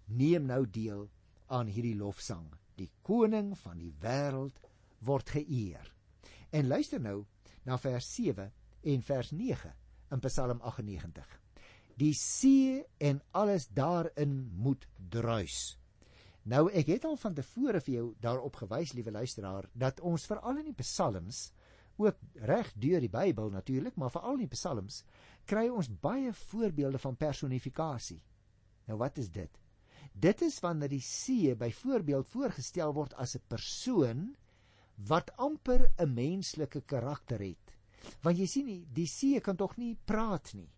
neem 0.06 0.46
nou 0.46 0.66
deel 0.70 1.10
aan 1.48 1.68
hierdie 1.68 1.96
lofsang. 1.96 2.48
Die 2.76 2.90
koning 3.02 3.58
van 3.58 3.78
die 3.78 3.94
wêreld 4.00 4.60
word 5.00 5.30
geëer. 5.30 5.94
En 6.52 6.68
luister 6.68 7.00
nou 7.00 7.26
na 7.64 7.78
vers 7.78 8.16
7 8.16 8.52
en 8.82 9.02
vers 9.02 9.32
9 9.32 9.74
in 10.12 10.20
Psalm 10.20 10.60
98. 10.62 11.40
Die 11.98 12.14
see 12.14 12.84
en 12.98 13.22
alles 13.32 13.68
daarin 13.68 14.52
moet 14.56 14.88
druis. 15.10 15.78
Nou 16.44 16.72
ek 16.74 16.88
het 16.90 17.06
al 17.06 17.18
van 17.22 17.36
tevore 17.38 17.82
vir 17.86 17.94
jou 17.94 18.06
daarop 18.20 18.56
gewys, 18.64 18.96
liewe 18.98 19.12
luisteraar, 19.14 19.68
dat 19.74 20.02
ons 20.02 20.26
veral 20.26 20.58
in 20.64 20.72
die 20.72 20.80
psalms 20.80 21.52
ook 21.98 22.18
reg 22.34 22.72
deur 22.74 23.00
die 23.00 23.12
Bybel 23.12 23.50
natuurlik, 23.50 23.96
maar 23.96 24.12
veral 24.12 24.40
in 24.40 24.46
die 24.46 24.56
psalms 24.56 25.04
kry 25.50 25.68
ons 25.70 25.90
baie 25.90 26.34
voorbeelde 26.34 27.00
van 27.02 27.18
personifikasie. 27.18 28.22
Nou 28.88 28.98
wat 29.02 29.18
is 29.18 29.30
dit? 29.32 29.60
Dit 30.14 30.42
is 30.42 30.60
wanneer 30.60 30.92
die 30.92 31.04
see 31.04 31.56
byvoorbeeld 31.56 32.28
voorgestel 32.28 32.94
word 32.94 33.14
as 33.14 33.36
'n 33.36 33.48
persoon 33.48 34.36
wat 35.08 35.32
amper 35.38 35.92
'n 35.98 36.14
menslike 36.14 36.82
karakter 36.82 37.40
het. 37.40 37.78
Want 38.22 38.38
jy 38.38 38.46
sien 38.46 38.66
nie, 38.66 38.88
die 38.94 39.08
see 39.08 39.40
kan 39.40 39.56
tog 39.56 39.78
nie 39.78 39.98
praat 40.06 40.54
nie. 40.54 40.70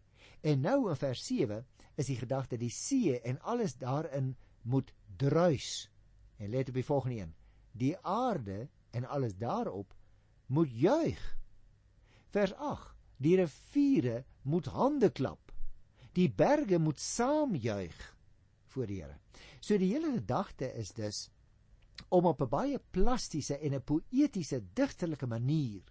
En 0.42 0.62
nou 0.62 0.90
in 0.90 0.96
vers 0.96 1.26
7 1.26 1.66
is 1.96 2.06
die 2.06 2.18
gedagte 2.18 2.58
die 2.58 2.70
see 2.70 3.20
en 3.20 3.40
alles 3.42 3.76
daarin 3.76 4.36
moet 4.62 4.94
druis. 5.18 5.90
En 6.38 6.50
let 6.50 6.70
op 6.70 6.76
die 6.76 6.86
volgende 6.86 7.18
een. 7.22 7.34
Die 7.72 7.98
aarde 7.98 8.70
en 8.92 9.06
alles 9.06 9.36
daarop 9.36 9.94
moet 10.54 10.72
juig. 10.78 11.22
Vers 12.34 12.54
8. 12.54 12.92
Die 13.18 13.36
riviere 13.40 14.24
moet 14.42 14.70
hande 14.74 15.10
klap. 15.10 15.52
Die 16.14 16.30
berge 16.30 16.78
moet 16.80 17.00
saam 17.00 17.56
juig 17.56 17.98
voor 18.74 18.90
die 18.90 19.02
Here. 19.02 19.18
So 19.60 19.78
die 19.78 19.94
hele 19.94 20.12
gedagte 20.18 20.70
is 20.78 20.94
dus 20.94 21.30
om 22.10 22.26
op 22.26 22.42
'n 22.42 22.50
baie 22.50 22.80
plastiese 22.92 23.58
en 23.58 23.74
'n 23.74 23.84
poëtiese 23.84 24.62
digterlike 24.74 25.28
manier 25.28 25.84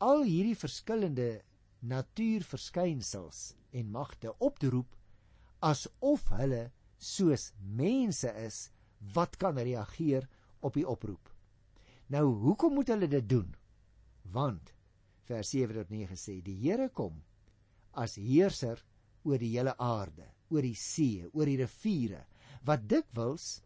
al 0.00 0.22
hierdie 0.24 0.56
verskillende 0.56 1.42
natuurverskynsels 1.78 3.54
en 3.70 3.90
magte 3.92 4.32
op 4.38 4.58
te 4.58 4.70
roep 4.72 4.96
asof 5.58 6.28
hulle 6.38 6.70
soos 6.96 7.50
mense 7.60 8.32
is 8.46 8.70
wat 9.14 9.36
kan 9.36 9.58
reageer 9.58 10.28
op 10.60 10.74
die 10.76 10.86
oproep. 10.88 11.28
Nou 12.06 12.24
hoekom 12.44 12.74
moet 12.74 12.88
hulle 12.88 13.08
dit 13.08 13.28
doen? 13.28 13.54
Want 14.34 14.72
vers 15.28 15.50
7 15.54 15.74
tot 15.76 15.90
9 15.92 16.18
sê 16.18 16.38
die 16.44 16.56
Here 16.62 16.88
kom 16.94 17.20
as 17.98 18.16
heerser 18.20 18.80
oor 19.26 19.40
die 19.40 19.52
hele 19.56 19.74
aarde, 19.78 20.26
oor 20.50 20.64
die 20.64 20.76
see, 20.78 21.26
oor 21.32 21.48
die 21.48 21.58
riviere 21.60 22.24
wat 22.66 22.86
dikwels 22.88 23.60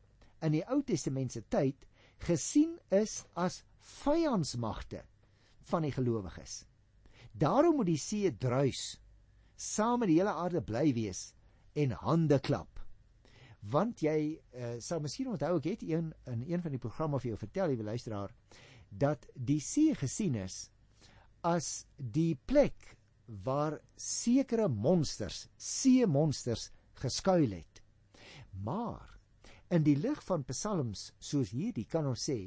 in 0.44 0.54
die 0.56 0.64
Ou 0.71 0.83
Testament 0.87 1.35
se 1.35 1.42
tyd 1.50 1.87
gesien 2.25 2.76
is 2.94 3.23
as 3.35 3.62
vyandsmagte 4.02 5.02
van 5.71 5.85
die 5.85 5.92
gelowiges. 5.94 6.62
Daarom 7.33 7.80
moet 7.80 7.90
die 7.90 8.00
see 8.00 8.30
druis 8.30 8.94
saam 9.56 10.02
met 10.02 10.12
die 10.12 10.21
hele 10.21 10.35
aarde 10.35 10.62
bly 10.64 10.88
wees 10.97 11.33
en 11.75 11.97
hande 12.04 12.38
klap 12.42 12.75
want 13.73 14.02
jy 14.04 14.18
uh, 14.35 14.75
sal 14.85 15.00
miskien 15.00 15.30
onthou 15.33 15.56
ek 15.56 15.71
het 15.73 15.85
een 15.88 16.11
in 16.30 16.42
een 16.44 16.62
van 16.62 16.75
die 16.75 16.80
programme 16.80 17.21
vir 17.21 17.33
jou 17.33 17.38
vertel 17.40 17.73
jy 17.73 17.87
luisteraar 17.87 18.35
dat 18.98 19.26
die 19.34 19.60
see 19.60 19.94
gesien 19.98 20.36
is 20.38 20.68
as 21.44 21.86
die 21.96 22.34
plek 22.46 22.94
waar 23.44 23.78
sekere 23.96 24.68
monsters 24.68 25.48
see 25.56 26.06
monsters 26.06 26.70
geskuil 27.00 27.50
het. 27.56 27.82
Maar 28.64 29.10
in 29.74 29.82
die 29.84 29.96
lig 29.98 30.20
van 30.28 30.44
psalms 30.46 31.10
soos 31.18 31.50
hierdie 31.56 31.86
kan 31.90 32.06
ons 32.06 32.28
sê 32.28 32.38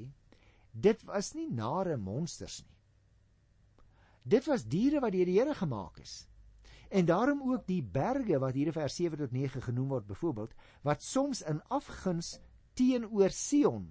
dit 0.71 1.03
was 1.09 1.33
nie 1.33 1.49
nare 1.49 1.97
monsters 1.97 2.61
nie. 2.63 2.73
Dit 4.27 4.47
was 4.51 4.65
diere 4.67 4.99
wat 4.99 5.15
deur 5.15 5.29
die 5.29 5.37
Here 5.39 5.53
gemaak 5.55 6.01
is. 6.03 6.27
En 6.91 7.07
daarom 7.07 7.41
ook 7.47 7.63
die 7.67 7.81
berge 7.81 8.39
wat 8.39 8.55
hier 8.55 8.71
in 8.71 8.75
vers 8.75 8.95
7 8.95 9.19
tot 9.19 9.31
9 9.31 9.61
genoem 9.63 9.93
word 9.95 10.07
byvoorbeeld 10.07 10.53
wat 10.87 11.03
soms 11.03 11.41
in 11.47 11.61
afguns 11.73 12.37
teenoor 12.75 13.31
Sion 13.35 13.87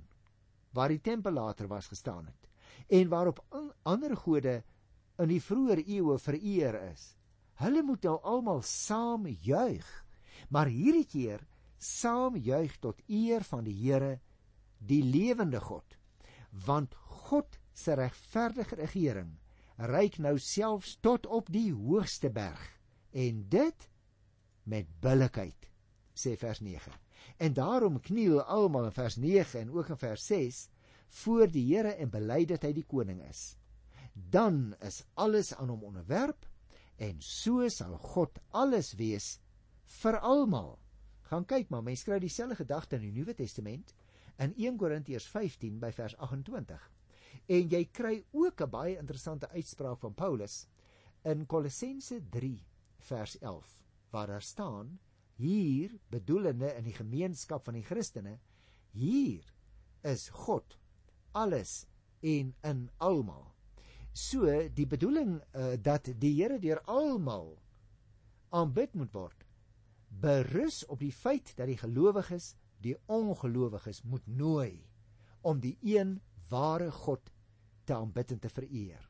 waar 0.76 0.92
die 0.92 1.00
tempel 1.00 1.32
later 1.32 1.68
was 1.72 1.88
gestaan 1.88 2.28
het 2.28 2.46
en 2.92 3.08
waarop 3.08 3.40
ander 3.82 4.14
gode 4.16 4.60
in 5.18 5.30
die 5.32 5.40
vroeë 5.42 5.80
eeue 5.82 6.18
vereer 6.20 6.76
is. 6.92 7.14
Hulle 7.58 7.82
moet 7.82 8.04
nou 8.04 8.18
almal 8.20 8.60
saam 8.62 9.26
juig. 9.26 9.86
Maar 10.52 10.68
hierdie 10.68 11.06
keer 11.08 11.46
saam 11.80 12.36
juig 12.36 12.76
tot 12.84 13.00
eer 13.08 13.44
van 13.48 13.64
die 13.64 13.76
Here, 13.80 14.18
die 14.78 15.02
lewende 15.02 15.60
God. 15.60 15.96
Want 16.66 16.94
God 17.26 17.58
se 17.72 17.96
regverdige 17.96 18.76
regering 18.76 19.34
reik 19.76 20.18
nou 20.18 20.38
selfs 20.40 20.96
tot 21.04 21.26
op 21.26 21.50
die 21.52 21.72
hoogste 21.74 22.30
berg 22.32 22.62
en 23.12 23.44
dit 23.52 23.88
met 24.64 24.88
billikheid 25.04 25.68
sê 26.16 26.36
vers 26.40 26.62
9 26.64 27.05
en 27.36 27.54
daarom 27.54 28.00
kniel 28.00 28.40
almal 28.42 28.88
in 28.88 28.96
vers 28.96 29.16
9 29.16 29.60
en 29.60 29.70
ook 29.70 29.92
in 29.94 30.00
vers 30.00 30.26
6 30.26 30.68
voor 31.22 31.50
die 31.50 31.64
Here 31.68 31.94
en 31.94 32.10
bely 32.10 32.44
dat 32.44 32.62
hy 32.66 32.72
die 32.72 32.86
koning 32.86 33.22
is. 33.28 33.56
Dan 34.12 34.74
is 34.80 35.04
alles 35.14 35.54
aan 35.54 35.68
hom 35.68 35.84
onderwerp 35.84 36.46
en 36.96 37.20
so 37.20 37.68
sal 37.68 37.98
God 37.98 38.40
alles 38.50 38.94
wees 38.98 39.36
vir 40.00 40.18
almal. 40.18 40.76
Gaan 41.30 41.44
kyk 41.44 41.70
maar 41.70 41.84
mense 41.84 42.04
kry 42.04 42.18
dieselfde 42.22 42.56
gedagte 42.62 42.96
in 42.96 43.08
die 43.08 43.14
Nuwe 43.20 43.34
Testament 43.34 43.94
in 44.38 44.54
1 44.56 44.76
Korintiërs 44.80 45.26
15 45.32 45.80
by 45.80 45.92
vers 45.96 46.16
28 46.16 46.92
en 47.46 47.68
jy 47.70 47.82
kry 47.92 48.16
ook 48.32 48.60
'n 48.60 48.70
baie 48.70 48.98
interessante 48.98 49.48
uitspraak 49.48 50.00
van 50.00 50.14
Paulus 50.14 50.66
in 51.24 51.46
Kolossense 51.46 52.20
vers 52.98 53.38
11 53.38 53.84
waar 54.10 54.26
daar 54.26 54.42
staan 54.42 54.98
hier 55.36 55.92
bedoelende 56.12 56.72
in 56.78 56.86
die 56.88 56.96
gemeenskap 56.96 57.64
van 57.64 57.76
die 57.76 57.84
Christene 57.84 58.38
hier 58.96 59.44
is 60.06 60.28
God 60.32 60.78
alles 61.36 61.84
en 62.24 62.54
in 62.64 62.86
almal. 62.96 63.44
So 64.16 64.48
die 64.72 64.86
bedoeling 64.88 65.36
uh, 65.52 65.76
dat 65.76 66.08
die 66.20 66.32
Here 66.38 66.58
deur 66.58 66.80
almal 66.88 67.52
aanbid 68.56 68.94
moet 68.96 69.12
word 69.12 69.44
berus 70.08 70.84
op 70.88 71.02
die 71.02 71.12
feit 71.12 71.52
dat 71.58 71.68
die 71.68 71.76
gelowiges 71.76 72.54
die 72.80 72.94
ongelowiges 73.12 74.02
moet 74.08 74.24
nooi 74.26 74.86
om 75.46 75.60
die 75.60 75.76
een 75.84 76.16
ware 76.48 76.88
God 76.90 77.30
te 77.84 77.94
aanbid 77.94 78.32
en 78.32 78.40
te 78.42 78.50
vereer. 78.50 79.02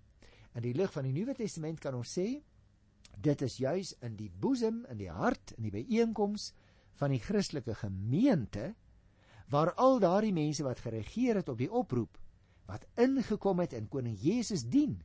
In 0.57 0.65
die 0.65 0.75
lig 0.75 0.93
van 0.93 1.07
die 1.07 1.15
Nuwe 1.15 1.35
Testament 1.37 1.81
kan 1.81 1.95
ons 1.97 2.13
sê 2.19 2.27
Dit 3.17 3.43
is 3.43 3.57
juis 3.57 3.95
in 4.05 4.17
die 4.17 4.31
boesem, 4.31 4.85
in 4.93 5.01
die 5.01 5.11
hart, 5.11 5.55
in 5.57 5.65
die 5.65 5.73
byeenkoms 5.73 6.51
van 7.01 7.13
die 7.15 7.21
Christelike 7.21 7.75
gemeente 7.81 8.75
waar 9.53 9.73
al 9.81 10.01
daardie 10.03 10.35
mense 10.35 10.65
wat 10.67 10.83
geregeer 10.85 11.41
het 11.41 11.49
op 11.49 11.59
die 11.59 11.71
oproep 11.71 12.19
wat 12.67 12.87
ingekom 12.99 13.63
het 13.63 13.77
in 13.79 13.89
koning 13.89 14.17
Jesus 14.19 14.65
dien. 14.67 14.99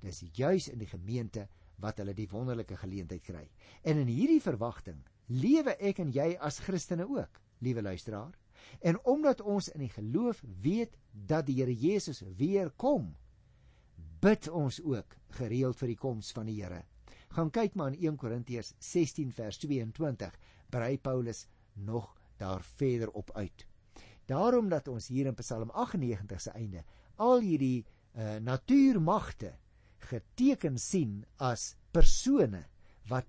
Dis 0.00 0.22
juis 0.38 0.68
in 0.70 0.78
die 0.78 0.88
gemeente 0.88 1.48
wat 1.82 1.98
hulle 1.98 2.14
die 2.14 2.28
wonderlike 2.30 2.76
geleentheid 2.78 3.24
kry. 3.26 3.44
En 3.82 3.98
in 3.98 4.10
hierdie 4.10 4.42
verwagting 4.42 5.00
lewe 5.26 5.74
ek 5.82 5.98
en 6.02 6.12
jy 6.14 6.36
as 6.40 6.60
Christene 6.62 7.08
ook, 7.08 7.40
liewe 7.58 7.82
luisteraar. 7.82 8.36
En 8.80 8.98
omdat 9.04 9.42
ons 9.42 9.68
in 9.74 9.82
die 9.82 9.92
geloof 9.92 10.44
weet 10.62 10.94
dat 11.10 11.46
die 11.46 11.58
Here 11.58 11.74
Jesus 11.74 12.22
weer 12.38 12.70
kom, 12.70 13.12
bid 14.22 14.48
ons 14.48 14.80
ook 14.82 15.18
gereeld 15.40 15.78
vir 15.78 15.92
die 15.92 15.98
koms 15.98 16.30
van 16.34 16.46
die 16.46 16.60
Here 16.62 16.84
Gaan 17.36 17.50
kyk 17.50 17.74
maar 17.74 17.92
in 17.92 18.00
1 18.12 18.16
Korintiërs 18.16 18.72
16 18.78 19.32
vers 19.32 19.58
22, 19.58 20.38
brei 20.70 20.98
Paulus 20.98 21.46
nog 21.74 22.14
daar 22.36 22.62
verder 22.62 23.10
op 23.10 23.30
uit. 23.34 23.66
Daarom 24.26 24.68
dat 24.68 24.88
ons 24.88 25.08
hier 25.08 25.26
in 25.26 25.34
Psalm 25.34 25.70
98 25.70 26.40
se 26.40 26.50
einde 26.50 26.84
al 27.16 27.40
hierdie 27.40 27.84
uh, 28.14 28.36
natuurmagte 28.44 29.54
geteken 30.10 30.78
sien 30.78 31.24
as 31.36 31.74
persone 31.92 32.64
wat 33.10 33.26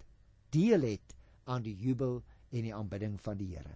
deel 0.53 0.86
het 0.86 1.15
aan 1.50 1.63
die 1.65 1.75
jubel 1.75 2.20
en 2.50 2.65
die 2.65 2.74
aanbidding 2.75 3.18
van 3.22 3.38
die 3.38 3.50
Here. 3.56 3.75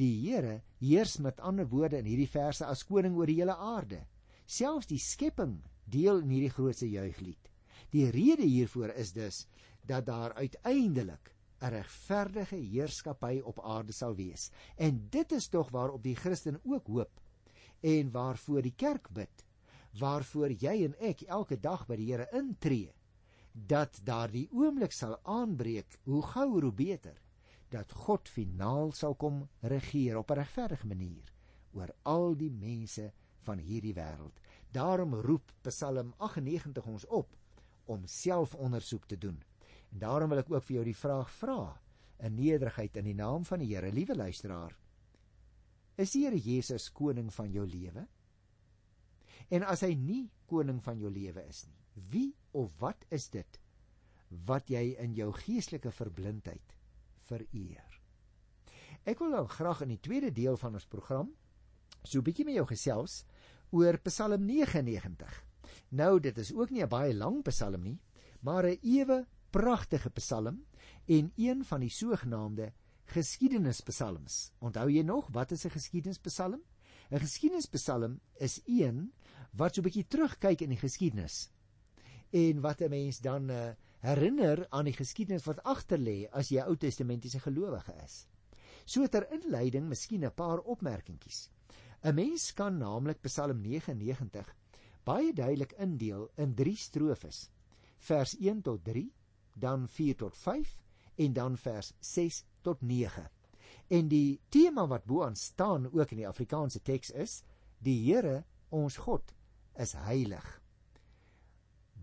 Die 0.00 0.12
Here 0.24 0.60
heers 0.80 1.18
met 1.18 1.40
ander 1.40 1.68
woorde 1.68 2.00
in 2.00 2.08
hierdie 2.08 2.30
verse 2.30 2.64
as 2.66 2.84
koning 2.88 3.16
oor 3.16 3.28
die 3.28 3.40
hele 3.40 3.56
aarde. 3.56 4.02
Selfs 4.46 4.88
die 4.90 5.00
skepping 5.00 5.58
deel 5.84 6.22
in 6.24 6.32
hierdie 6.32 6.52
grootse 6.52 6.88
juiglied. 6.88 7.50
Die 7.94 8.08
rede 8.10 8.42
hiervoor 8.42 8.90
is 8.98 9.12
dus 9.14 9.44
dat 9.86 10.06
daar 10.06 10.32
uiteindelik 10.34 11.30
'n 11.60 11.70
regverdige 11.70 12.56
heerskappy 12.56 13.40
op 13.44 13.60
aarde 13.60 13.92
sal 13.92 14.14
wees. 14.14 14.50
En 14.76 15.06
dit 15.10 15.32
is 15.32 15.48
tog 15.48 15.70
waarop 15.70 16.02
die 16.02 16.16
Christen 16.16 16.60
ook 16.64 16.86
hoop 16.86 17.20
en 17.80 18.10
waarvoor 18.10 18.62
die 18.62 18.74
kerk 18.76 19.08
bid, 19.10 19.44
waarvoor 19.98 20.50
jy 20.50 20.84
en 20.84 20.94
ek 20.98 21.22
elke 21.22 21.60
dag 21.60 21.86
by 21.86 21.96
die 21.96 22.12
Here 22.12 22.28
intree, 22.32 22.92
dat 23.52 24.00
daardie 24.04 24.48
oomblik 24.50 24.92
sal 24.92 25.18
aanbreek, 25.22 25.98
hoe 26.02 26.22
gouer 26.22 26.62
hoe 26.62 26.72
beter, 26.72 27.20
dat 27.68 27.92
God 27.92 28.28
finaal 28.28 28.92
sal 28.92 29.14
kom 29.14 29.48
regeer 29.60 30.16
op 30.16 30.30
'n 30.30 30.34
regverdige 30.34 30.86
manier 30.86 31.32
oor 31.72 31.94
al 32.02 32.34
die 32.34 32.50
mense 32.50 33.12
van 33.38 33.58
hierdie 33.58 33.94
wêreld. 33.94 34.40
Daarom 34.70 35.14
roep 35.14 35.52
Psalm 35.62 36.14
98 36.18 36.86
ons 36.86 37.06
op 37.06 37.36
om 37.86 38.06
selfondersoek 38.06 39.06
te 39.06 39.18
doen. 39.18 39.42
En 39.92 39.98
daarom 39.98 40.32
wil 40.32 40.42
ek 40.42 40.50
ook 40.50 40.64
vir 40.64 40.76
jou 40.76 40.84
die 40.84 40.98
vraag 40.98 41.30
vra 41.30 41.58
in 42.24 42.36
nederigheid 42.38 42.96
in 42.96 43.08
die 43.10 43.18
naam 43.18 43.44
van 43.44 43.62
die 43.62 43.70
Here, 43.74 43.92
liewe 43.92 44.16
luisteraar. 44.16 44.74
Is 46.00 46.14
die 46.14 46.24
Here 46.24 46.38
Jesus 46.38 46.90
koning 46.92 47.30
van 47.34 47.52
jou 47.52 47.66
lewe? 47.66 48.06
En 49.52 49.66
as 49.68 49.84
hy 49.84 49.92
nie 49.98 50.22
koning 50.48 50.80
van 50.82 50.98
jou 50.98 51.10
lewe 51.12 51.44
is 51.48 51.64
nie, 51.68 51.80
wie 52.10 52.30
of 52.52 52.72
wat 52.80 53.04
is 53.14 53.28
dit 53.30 53.60
wat 54.48 54.70
jy 54.72 54.96
in 54.98 55.12
jou 55.14 55.28
geestelike 55.36 55.92
verblindheid 55.94 56.74
vereer? 57.28 58.00
Ek 59.04 59.20
wil 59.20 59.34
nou 59.36 59.44
graag 59.50 59.84
in 59.84 59.92
die 59.92 60.00
tweede 60.02 60.32
deel 60.34 60.56
van 60.56 60.74
ons 60.74 60.88
program 60.88 61.30
so 62.02 62.18
'n 62.18 62.24
bietjie 62.24 62.44
met 62.44 62.56
jou 62.56 62.66
gesels 62.66 63.24
oor 63.70 63.98
Psalm 63.98 64.46
99. 64.46 65.44
Nou 65.94 66.18
dit 66.20 66.38
is 66.38 66.50
ook 66.52 66.70
nie 66.70 66.82
'n 66.82 66.88
baie 66.88 67.14
lang 67.14 67.42
Psalm 67.42 67.82
nie, 67.82 68.00
maar 68.40 68.66
'n 68.66 68.78
ewe 68.82 69.26
pragtige 69.50 70.10
Psalm 70.10 70.64
en 71.06 71.32
een 71.36 71.64
van 71.64 71.80
die 71.80 71.90
sogenaamde 71.90 72.72
geskiedenispsalms. 73.04 74.52
Onthou 74.58 74.90
jy 74.90 75.02
nog 75.02 75.28
wat 75.32 75.50
is 75.50 75.64
'n 75.64 75.70
geskiedenispsalm? 75.70 76.62
'n 77.10 77.18
Geskiedenispsalm 77.18 78.20
is 78.38 78.60
een 78.66 79.12
wat 79.52 79.74
so 79.74 79.80
'n 79.80 79.84
bietjie 79.84 80.06
terugkyk 80.06 80.60
in 80.60 80.68
die 80.68 80.78
geskiedenis 80.78 81.50
en 82.30 82.60
wat 82.60 82.80
'n 82.80 82.90
mens 82.90 83.20
dan 83.20 83.50
uh, 83.50 83.70
herinner 84.00 84.66
aan 84.70 84.84
die 84.84 84.96
geskiedenis 84.96 85.44
wat 85.44 85.62
agter 85.62 85.98
lê 85.98 86.28
as 86.30 86.48
jy 86.48 86.60
Ou 86.60 86.76
Testamentiese 86.76 87.40
gelowige 87.40 87.94
is. 88.04 88.26
So 88.84 89.06
ter 89.06 89.32
inleiding 89.32 89.88
miskien 89.88 90.24
'n 90.24 90.34
paar 90.34 90.58
opmerkingies. 90.58 91.50
'n 92.02 92.14
Mens 92.14 92.52
kan 92.52 92.78
naamlik 92.78 93.20
Psalm 93.20 93.60
99 93.60 94.54
baie 95.04 95.32
duidelik 95.32 95.74
indeel 95.78 96.28
in 96.40 96.54
3 96.54 96.76
strofes. 96.76 97.48
Vers 97.98 98.34
1 98.38 98.62
tot 98.62 98.84
3, 98.84 99.04
dan 99.54 99.88
4 99.88 100.16
tot 100.16 100.36
5 100.36 100.76
en 101.14 101.32
dan 101.32 101.56
vers 101.56 101.92
6 102.00 102.44
tot 102.62 102.80
9. 102.82 103.28
En 103.88 104.08
die 104.08 104.40
tema 104.48 104.86
wat 104.86 105.04
bo 105.04 105.24
aan 105.24 105.36
staan 105.36 105.86
ook 105.92 106.10
in 106.10 106.22
die 106.22 106.28
Afrikaanse 106.28 106.82
teks 106.82 107.10
is: 107.10 107.42
Die 107.78 107.98
Here, 108.06 108.44
ons 108.68 108.96
God, 108.96 109.34
is 109.76 109.92
heilig. 109.92 110.46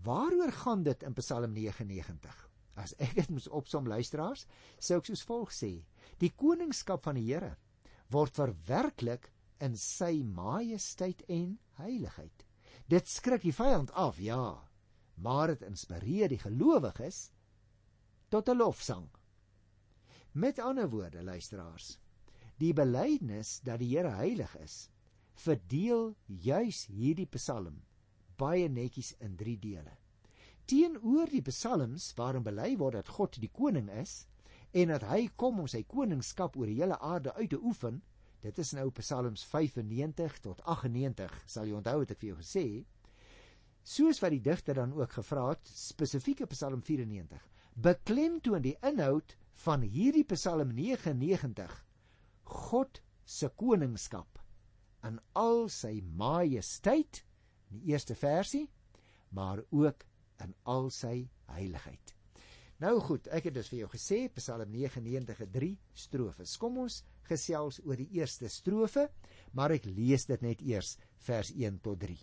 Waaroor 0.02 0.52
gaan 0.52 0.82
dit 0.82 1.02
in 1.02 1.14
Psalm 1.14 1.52
99? 1.52 2.48
As 2.74 2.94
ek 2.96 3.14
dit 3.14 3.28
moet 3.30 3.48
opsom 3.48 3.86
luisteraars, 3.86 4.46
sou 4.78 4.98
ek 4.98 5.10
soos 5.10 5.26
volg 5.28 5.52
sê: 5.52 5.72
Die 6.18 6.32
koningskap 6.36 7.04
van 7.04 7.18
die 7.20 7.28
Here 7.28 7.56
word 8.12 8.34
verwerklik 8.36 9.30
in 9.64 9.76
sy 9.78 10.22
majesteit 10.22 11.22
en 11.28 11.58
heiligheid. 11.78 12.44
Dit 12.86 13.08
skrik 13.08 13.42
die 13.42 13.54
vyand 13.54 13.92
af, 13.92 14.18
ja, 14.18 14.68
maar 15.14 15.52
dit 15.52 15.62
inspireer 15.62 16.28
die 16.28 16.40
gelowiges 16.40 17.30
tot 18.28 18.48
'n 18.48 18.56
lofsang. 18.56 19.08
Met 20.32 20.58
ander 20.58 20.88
woorde, 20.90 21.22
luisteraars, 21.22 21.98
die 22.56 22.72
belydenis 22.72 23.60
dat 23.60 23.78
die 23.78 23.96
Here 23.96 24.08
heilig 24.08 24.56
is, 24.56 24.88
verdeel 25.34 26.14
juis 26.26 26.86
hierdie 26.86 27.26
Psalm 27.26 27.82
baie 28.42 28.68
netjies 28.68 29.14
in 29.20 29.36
3 29.36 29.56
dele. 29.62 29.96
Teenoor 30.66 31.30
die 31.30 31.42
psalms 31.46 32.12
waarin 32.18 32.44
bely 32.46 32.74
word 32.80 32.98
dat 33.00 33.10
God 33.16 33.38
die 33.42 33.50
koning 33.50 33.90
is 33.90 34.26
en 34.72 34.92
dat 34.94 35.04
hy 35.10 35.26
kom 35.36 35.60
om 35.60 35.68
sy 35.68 35.82
koningskap 35.88 36.56
oor 36.56 36.70
die 36.70 36.78
hele 36.80 36.98
aarde 37.02 37.34
uit 37.36 37.50
te 37.52 37.60
oefen, 37.60 38.00
Dit 38.42 38.58
is 38.58 38.72
nou 38.74 38.88
Psalms 38.98 39.44
95 39.46 40.40
tot 40.42 40.62
98, 40.66 41.34
sal 41.46 41.68
jy 41.68 41.76
onthou 41.78 42.00
het 42.00 42.10
ek 42.10 42.18
vir 42.18 42.32
jou 42.32 42.38
gesê. 42.40 42.64
Soos 43.86 44.18
wat 44.22 44.34
die 44.34 44.42
digter 44.42 44.78
dan 44.78 44.94
ook 44.98 45.14
gevra 45.14 45.44
het, 45.52 45.70
spesifieke 45.70 46.48
Psalm 46.50 46.82
94, 46.82 47.42
beklemtoon 47.74 48.64
die 48.64 48.74
inhoud 48.82 49.36
van 49.62 49.86
hierdie 49.86 50.26
Psalm 50.34 50.74
99 50.74 51.76
God 52.42 52.98
se 53.24 53.48
koningskap 53.62 54.40
in 55.06 55.20
al 55.38 55.68
sy 55.70 56.00
majesteit 56.02 57.22
in 57.70 57.78
die 57.78 57.94
eerste 57.94 58.18
versie, 58.18 58.66
maar 59.30 59.62
ook 59.70 60.02
in 60.42 60.54
al 60.66 60.90
sy 60.90 61.28
heiligheid. 61.54 62.14
Nou 62.82 62.96
goed, 63.06 63.28
ek 63.30 63.46
het 63.46 63.54
dus 63.54 63.70
vir 63.70 63.84
jou 63.84 63.92
gesê 63.94 64.24
Psalm 64.34 64.74
99 64.74 65.44
het 65.44 65.52
3 65.54 65.72
strofes. 65.94 66.58
Kom 66.58 66.82
ons 66.82 67.04
gesels 67.28 67.80
oor 67.84 67.96
die 67.96 68.10
eerste 68.18 68.48
strofe, 68.48 69.08
maar 69.52 69.74
ek 69.74 69.86
lees 69.86 70.26
dit 70.26 70.42
net 70.42 70.62
eers 70.62 70.96
vers 71.26 71.52
1 71.54 71.80
tot 71.84 72.00
3. 72.02 72.16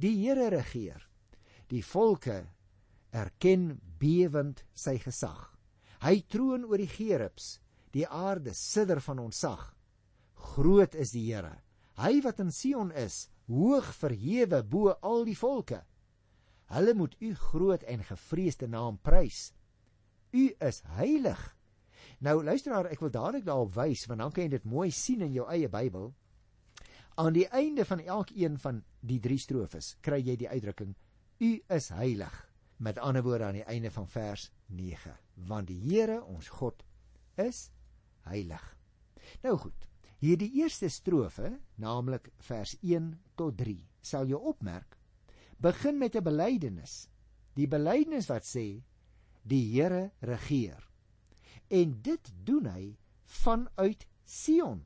Die 0.00 0.14
Here 0.22 0.50
regeer. 0.50 1.02
Die 1.70 1.82
volke 1.82 2.42
erken 3.14 3.80
bewend 4.00 4.64
sy 4.74 4.98
gesag. 4.98 5.52
Hy 6.02 6.20
troon 6.28 6.66
oor 6.68 6.80
die 6.80 6.90
gerubs. 6.90 7.58
Die 7.94 8.06
aarde 8.08 8.54
sidder 8.58 9.00
van 9.00 9.22
ontzag. 9.22 9.68
Groot 10.54 10.94
is 10.98 11.14
die 11.14 11.28
Here. 11.30 11.54
Hy 11.94 12.18
wat 12.24 12.40
in 12.42 12.50
Sion 12.50 12.90
is, 12.98 13.28
hoog 13.46 13.86
verhewe 13.94 14.64
bo 14.66 14.96
al 15.00 15.22
die 15.28 15.38
volke. 15.38 15.84
Hulle 16.74 16.94
moet 16.94 17.14
u 17.22 17.34
groot 17.34 17.82
en 17.86 18.02
gevreesde 18.02 18.66
naam 18.66 18.98
prys. 18.98 19.52
U 20.34 20.50
is 20.58 20.82
heilig. 20.98 21.53
Nou 22.24 22.38
luisteraar, 22.40 22.86
ek 22.88 23.02
wil 23.04 23.10
dadelik 23.12 23.44
daarop 23.44 23.74
wys 23.76 24.06
want 24.08 24.22
dan 24.22 24.32
kan 24.32 24.46
jy 24.46 24.54
dit 24.56 24.68
mooi 24.68 24.88
sien 24.94 25.20
in 25.26 25.34
jou 25.34 25.44
eie 25.52 25.68
Bybel. 25.68 26.12
Aan 27.20 27.34
die 27.36 27.44
einde 27.52 27.84
van 27.84 28.00
elkeen 28.00 28.56
van 28.58 28.80
die 29.04 29.18
drie 29.20 29.38
strofes 29.38 29.94
kry 30.00 30.22
jy 30.24 30.38
die 30.40 30.48
uitdrukking 30.48 30.94
U 31.44 31.50
is 31.76 31.90
heilig. 31.92 32.32
Met 32.78 32.98
ander 32.98 33.22
woorde 33.22 33.44
aan 33.48 33.58
die 33.58 33.66
einde 33.68 33.90
van 33.92 34.06
vers 34.08 34.48
9, 34.66 35.12
want 35.48 35.68
die 35.68 35.78
Here, 35.82 36.22
ons 36.24 36.48
God, 36.48 36.80
is 37.36 37.68
heilig. 38.26 38.62
Nou 39.44 39.56
goed. 39.58 39.86
Hierdie 40.24 40.50
eerste 40.62 40.88
strofe, 40.88 41.50
naamlik 41.76 42.30
vers 42.46 42.72
1 42.80 43.12
tot 43.36 43.58
3, 43.60 43.76
sal 44.00 44.30
jy 44.30 44.38
opmerk, 44.38 44.96
begin 45.60 45.98
met 45.98 46.16
'n 46.16 46.24
belydenis. 46.24 47.08
Die 47.54 47.68
belydenis 47.68 48.30
wat 48.32 48.48
sê 48.48 48.82
die 49.42 49.64
Here 49.74 50.10
regeer. 50.20 50.93
En 51.68 51.94
dit 52.02 52.32
doen 52.44 52.66
hy 52.66 52.96
vanuit 53.42 54.06
Sion 54.24 54.84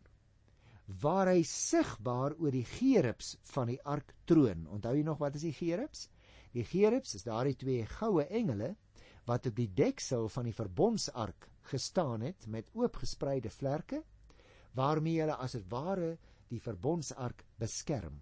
waar 1.02 1.28
hy 1.28 1.42
sigbaar 1.44 2.32
oor 2.40 2.54
die 2.54 2.64
gerubs 2.64 3.34
van 3.52 3.68
die 3.68 3.80
ark 3.84 4.14
troon. 4.24 4.64
Onthou 4.72 4.94
jy 4.96 5.04
nog 5.04 5.18
wat 5.20 5.36
is 5.36 5.44
die 5.44 5.52
gerubs? 5.52 6.06
Die 6.56 6.64
gerubs 6.64 7.12
is 7.18 7.26
daardie 7.26 7.58
twee 7.60 7.84
goue 7.98 8.24
engele 8.24 8.74
wat 9.28 9.46
op 9.50 9.56
die 9.58 9.68
deksel 9.68 10.30
van 10.32 10.48
die 10.48 10.56
verbondsark 10.56 11.50
gestaan 11.68 12.24
het 12.24 12.46
met 12.48 12.70
oopgespreide 12.72 13.52
vlerke 13.52 14.00
waarmee 14.78 15.20
hulle 15.20 15.36
as 15.36 15.58
dit 15.58 15.66
ware 15.68 16.14
die 16.48 16.60
verbondsark 16.64 17.44
beskerm. 17.60 18.16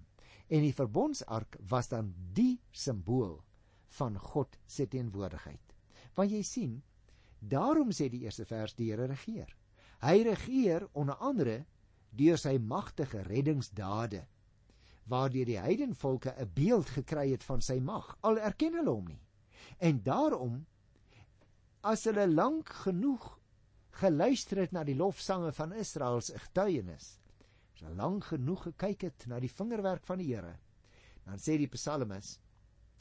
En 0.51 0.62
die 0.62 0.75
verbondsark 0.75 1.59
was 1.71 1.90
dan 1.92 2.11
die 2.35 2.57
simbool 2.73 3.38
van 3.99 4.19
God 4.19 4.59
se 4.66 4.88
teenwoordigheid. 4.90 5.75
Want 6.19 6.35
jy 6.35 6.42
sien, 6.42 6.81
daarom 7.38 7.92
sê 7.92 8.09
die 8.11 8.25
eerste 8.25 8.44
vers 8.44 8.75
die 8.75 8.90
Here 8.90 9.07
regeer. 9.07 9.57
Hy 10.01 10.22
regeer 10.22 10.88
onder 10.92 11.16
andere 11.16 11.64
deur 12.16 12.38
sy 12.40 12.57
magtige 12.59 13.22
reddingsdade 13.27 14.27
waardeur 15.07 15.46
die 15.46 15.61
heidenvolke 15.61 16.35
'n 16.35 16.51
beeld 16.55 16.88
gekry 16.90 17.31
het 17.31 17.44
van 17.44 17.61
sy 17.61 17.79
mag 17.81 18.16
al 18.20 18.38
erken 18.38 18.75
hulle 18.75 18.90
hom 18.90 19.07
nie. 19.07 19.20
En 19.79 20.03
daarom 20.03 20.66
as 21.81 22.05
hulle 22.05 22.27
lank 22.29 22.68
genoeg 22.68 23.38
geluister 23.90 24.59
het 24.59 24.72
na 24.72 24.83
die 24.85 24.96
lofsange 24.96 25.53
van 25.53 25.72
Israel 25.72 26.20
se 26.20 26.38
getuienis, 26.38 27.18
as 27.75 27.81
hulle 27.81 27.94
lank 27.94 28.25
genoeg 28.25 28.62
gekyk 28.62 29.03
het 29.03 29.27
na 29.27 29.40
die 29.40 29.53
vingerwerk 29.53 30.05
van 30.07 30.18
die 30.18 30.35
Here, 30.35 30.57
dan 31.25 31.38
sê 31.38 31.57
die 31.57 31.70
psalmis, 31.70 32.38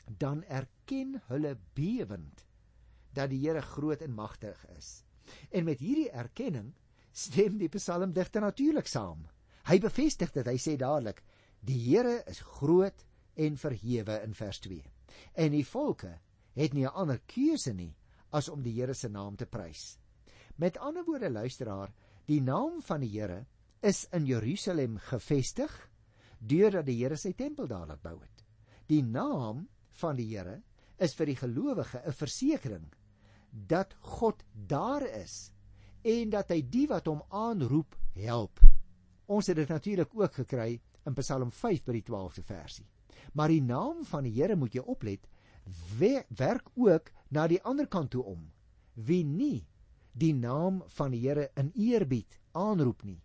dan 0.05 0.43
erken 0.43 1.21
hulle 1.27 1.57
bewend 1.73 2.45
dat 3.15 3.31
die 3.31 3.41
Here 3.45 3.61
groot 3.61 4.01
en 4.01 4.13
magtig 4.13 4.59
is. 4.77 5.03
En 5.49 5.65
met 5.65 5.79
hierdie 5.79 6.11
erkenning 6.11 6.73
stem 7.15 7.57
die 7.57 7.71
psalmdigter 7.71 8.43
natuurlik 8.43 8.87
saam. 8.87 9.25
Hy 9.65 9.79
bevestig 9.81 10.33
dit. 10.35 10.45
Hy 10.45 10.57
sê 10.61 10.75
dadelik: 10.77 11.23
"Die 11.59 11.79
Here 11.87 12.21
is 12.27 12.43
groot 12.59 13.05
en 13.35 13.57
verhewe 13.57 14.19
in 14.23 14.33
vers 14.33 14.59
2." 14.59 14.83
En 15.33 15.51
die 15.51 15.65
volke 15.65 16.19
het 16.55 16.73
nie 16.73 16.85
'n 16.85 16.93
ander 16.93 17.19
keuse 17.25 17.73
nie 17.73 17.95
as 18.31 18.49
om 18.49 18.61
die 18.61 18.73
Here 18.73 18.93
se 18.93 19.09
naam 19.09 19.35
te 19.35 19.45
prys. 19.45 19.97
Met 20.55 20.77
ander 20.77 21.03
woorde 21.05 21.29
luisteraar, 21.29 21.93
die 22.25 22.41
naam 22.41 22.81
van 22.81 22.99
die 22.99 23.19
Here 23.19 23.45
is 23.81 24.07
in 24.11 24.25
Jerusalem 24.25 24.97
gevestig 24.97 25.71
deurdat 26.39 26.85
die 26.85 26.97
Here 27.03 27.17
sy 27.17 27.33
tempel 27.33 27.67
daar 27.67 27.87
laat 27.87 28.01
bou 28.01 28.19
het. 28.19 28.43
Die 28.87 29.03
naam 29.03 29.67
van 29.89 30.15
die 30.15 30.27
Here 30.37 30.61
is 30.97 31.15
vir 31.15 31.25
die 31.25 31.35
gelowige 31.35 32.01
'n 32.05 32.13
versekering 32.13 32.93
dat 33.55 33.95
God 33.99 34.43
daar 34.67 35.05
is 35.07 35.51
en 36.05 36.29
dat 36.29 36.51
hy 36.53 36.59
die 36.69 36.85
wat 36.91 37.07
hom 37.09 37.23
aanroep 37.33 37.95
help. 38.19 38.59
Ons 39.25 39.47
het 39.49 39.57
dit 39.57 39.69
natuurlik 39.71 40.11
ook 40.13 40.41
gekry 40.43 40.75
in 41.05 41.15
Psalm 41.17 41.51
5 41.51 41.85
by 41.87 41.95
die 41.97 42.03
12de 42.05 42.43
versie. 42.45 42.85
Maar 43.33 43.49
die 43.49 43.63
naam 43.63 44.03
van 44.05 44.27
die 44.27 44.33
Here 44.35 44.55
moet 44.55 44.75
jy 44.75 44.83
oplet, 44.85 45.25
werk 45.97 46.69
ook 46.75 47.09
na 47.29 47.47
die 47.47 47.61
ander 47.63 47.87
kant 47.87 48.11
toe 48.13 48.23
om. 48.23 48.51
Wie 48.93 49.23
nie 49.25 49.65
die 50.13 50.33
naam 50.33 50.83
van 50.97 51.15
die 51.15 51.23
Here 51.25 51.49
in 51.57 51.71
eerbied 51.73 52.39
aanroep 52.53 53.03
nie, 53.03 53.21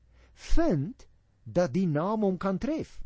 vind 0.54 1.06
dat 1.44 1.74
die 1.74 1.86
naam 1.86 2.24
hom 2.24 2.38
kan 2.38 2.58
tref. 2.58 2.98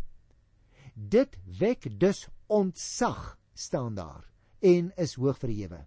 Dit 0.95 1.37
wek 1.59 1.89
dus 2.01 2.29
ontzag 2.47 3.35
staan 3.55 3.95
daar 3.99 4.31
en 4.61 4.93
is 4.97 5.17
hoog 5.19 5.39
verhewe. 5.39 5.85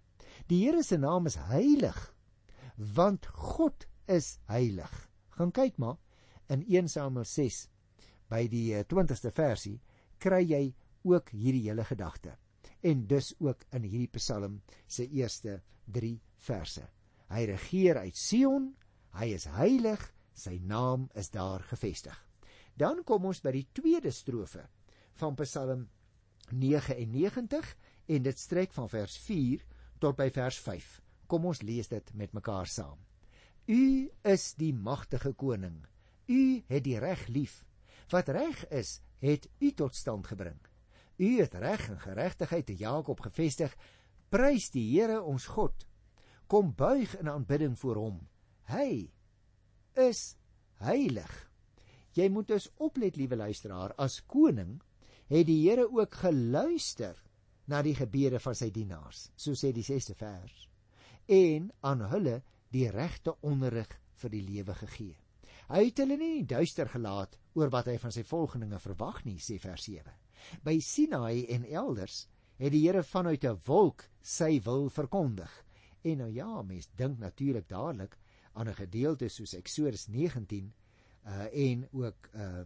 Die 0.48 0.62
Here 0.64 0.82
se 0.82 0.96
naam 0.96 1.26
is 1.28 1.36
heilig 1.50 1.96
want 2.94 3.26
God 3.26 3.84
is 4.06 4.38
heilig. 4.48 4.92
Gaan 5.36 5.50
kyk 5.52 5.76
maar 5.76 5.98
in 6.48 6.62
1 6.64 6.88
Samuel 6.88 7.26
6 7.28 7.66
by 8.32 8.46
die 8.48 8.70
20ste 8.88 9.28
eh, 9.28 9.34
versie 9.34 9.74
kry 10.22 10.40
jy 10.46 10.62
ook 11.04 11.34
hierdie 11.34 11.66
hele 11.66 11.84
gedagte. 11.84 12.36
En 12.80 13.04
dus 13.10 13.34
ook 13.42 13.66
in 13.76 13.84
hierdie 13.84 14.12
Psalm 14.16 14.62
se 14.86 15.04
eerste 15.10 15.60
3 15.84 16.14
verse. 16.48 16.86
Hy 17.28 17.44
regeer 17.50 18.00
uit 18.06 18.16
Sion, 18.16 18.70
hy 19.18 19.32
is 19.36 19.44
heilig, 19.52 20.00
sy 20.32 20.56
naam 20.64 21.10
is 21.18 21.28
daar 21.34 21.66
gevestig. 21.68 22.16
Dan 22.78 23.02
kom 23.04 23.26
ons 23.28 23.42
by 23.44 23.52
die 23.52 23.66
tweede 23.74 24.14
strofe 24.14 24.64
van 25.18 25.36
Psalm 25.42 25.88
99 26.54 27.74
en 28.08 28.22
dit 28.24 28.38
strek 28.38 28.72
van 28.72 28.88
vers 28.88 29.18
4 29.26 29.66
tot 29.98 30.16
by 30.16 30.30
vers 30.34 30.58
5. 30.64 30.88
Kom 31.28 31.44
ons 31.50 31.60
lees 31.62 31.88
dit 31.90 32.14
met 32.14 32.32
mekaar 32.32 32.66
saam. 32.66 32.98
U 33.68 34.08
is 34.24 34.54
die 34.56 34.72
magtige 34.72 35.34
koning. 35.36 35.82
U 36.28 36.62
het 36.68 36.84
die 36.84 36.98
reg 36.98 37.26
lief. 37.28 37.64
Wat 38.08 38.30
reg 38.32 38.64
is, 38.72 39.00
het 39.20 39.48
u 39.60 39.72
tot 39.76 39.94
stand 39.94 40.26
gebring. 40.30 40.58
U 41.18 41.28
het 41.40 41.54
reg 41.54 41.88
en 41.90 42.00
geregtigheid 42.00 42.66
te 42.66 42.76
Jakob 42.76 43.20
gevestig. 43.20 43.74
Prys 44.32 44.70
die 44.70 44.86
Here 44.94 45.20
ons 45.22 45.46
God. 45.52 45.84
Kom 46.46 46.72
buig 46.76 47.16
in 47.18 47.28
aanbidding 47.28 47.76
voor 47.78 48.00
hom. 48.00 48.18
Hy 48.72 49.10
is 49.98 50.36
heilig. 50.80 51.32
Jy 52.16 52.28
moet 52.32 52.48
dus 52.48 52.70
oplet, 52.76 53.16
liewe 53.16 53.36
luisteraar, 53.36 53.92
as 53.98 54.22
koning 54.24 54.78
het 55.28 55.46
die 55.48 55.60
Here 55.66 55.84
ook 55.92 56.14
geluister 56.22 57.18
na 57.68 57.82
die 57.84 57.94
gebede 57.94 58.40
van 58.40 58.56
sy 58.56 58.70
dienaars, 58.72 59.28
so 59.36 59.52
sê 59.52 59.72
die 59.76 59.84
6ste 59.84 60.16
vers, 60.16 60.68
en 61.28 61.70
aan 61.84 62.04
hulle 62.12 62.40
die 62.72 62.88
regte 62.90 63.34
onderrig 63.44 63.92
vir 64.22 64.32
die 64.32 64.42
lewe 64.42 64.74
gegee. 64.74 65.16
Hy 65.68 65.82
het 65.84 66.00
hulle 66.00 66.16
nie 66.16 66.46
duister 66.48 66.88
gelaat 66.88 67.36
oor 67.58 67.68
wat 67.72 67.90
hy 67.90 67.98
van 68.00 68.12
sy 68.14 68.24
volgelinge 68.24 68.80
verwag 68.80 69.20
nie, 69.26 69.36
sê 69.36 69.58
vers 69.60 69.84
7. 69.84 70.14
By 70.64 70.78
Sinai 70.80 71.44
en 71.52 71.66
elders 71.68 72.22
het 72.58 72.72
die 72.72 72.86
Here 72.86 73.02
vanuit 73.04 73.44
'n 73.44 73.60
wolk 73.66 74.08
sy 74.22 74.60
wil 74.64 74.88
verkondig. 74.88 75.50
En 76.04 76.18
nou 76.18 76.30
ja, 76.32 76.62
mens 76.62 76.88
dink 76.96 77.18
natuurlik 77.18 77.68
dadelik 77.68 78.16
aan 78.54 78.68
'n 78.68 78.74
gedeelte 78.74 79.28
soos 79.28 79.54
Eksodus 79.54 80.06
19 80.06 80.72
uh 81.26 81.46
en 81.52 81.88
ook 81.92 82.28
uh 82.34 82.64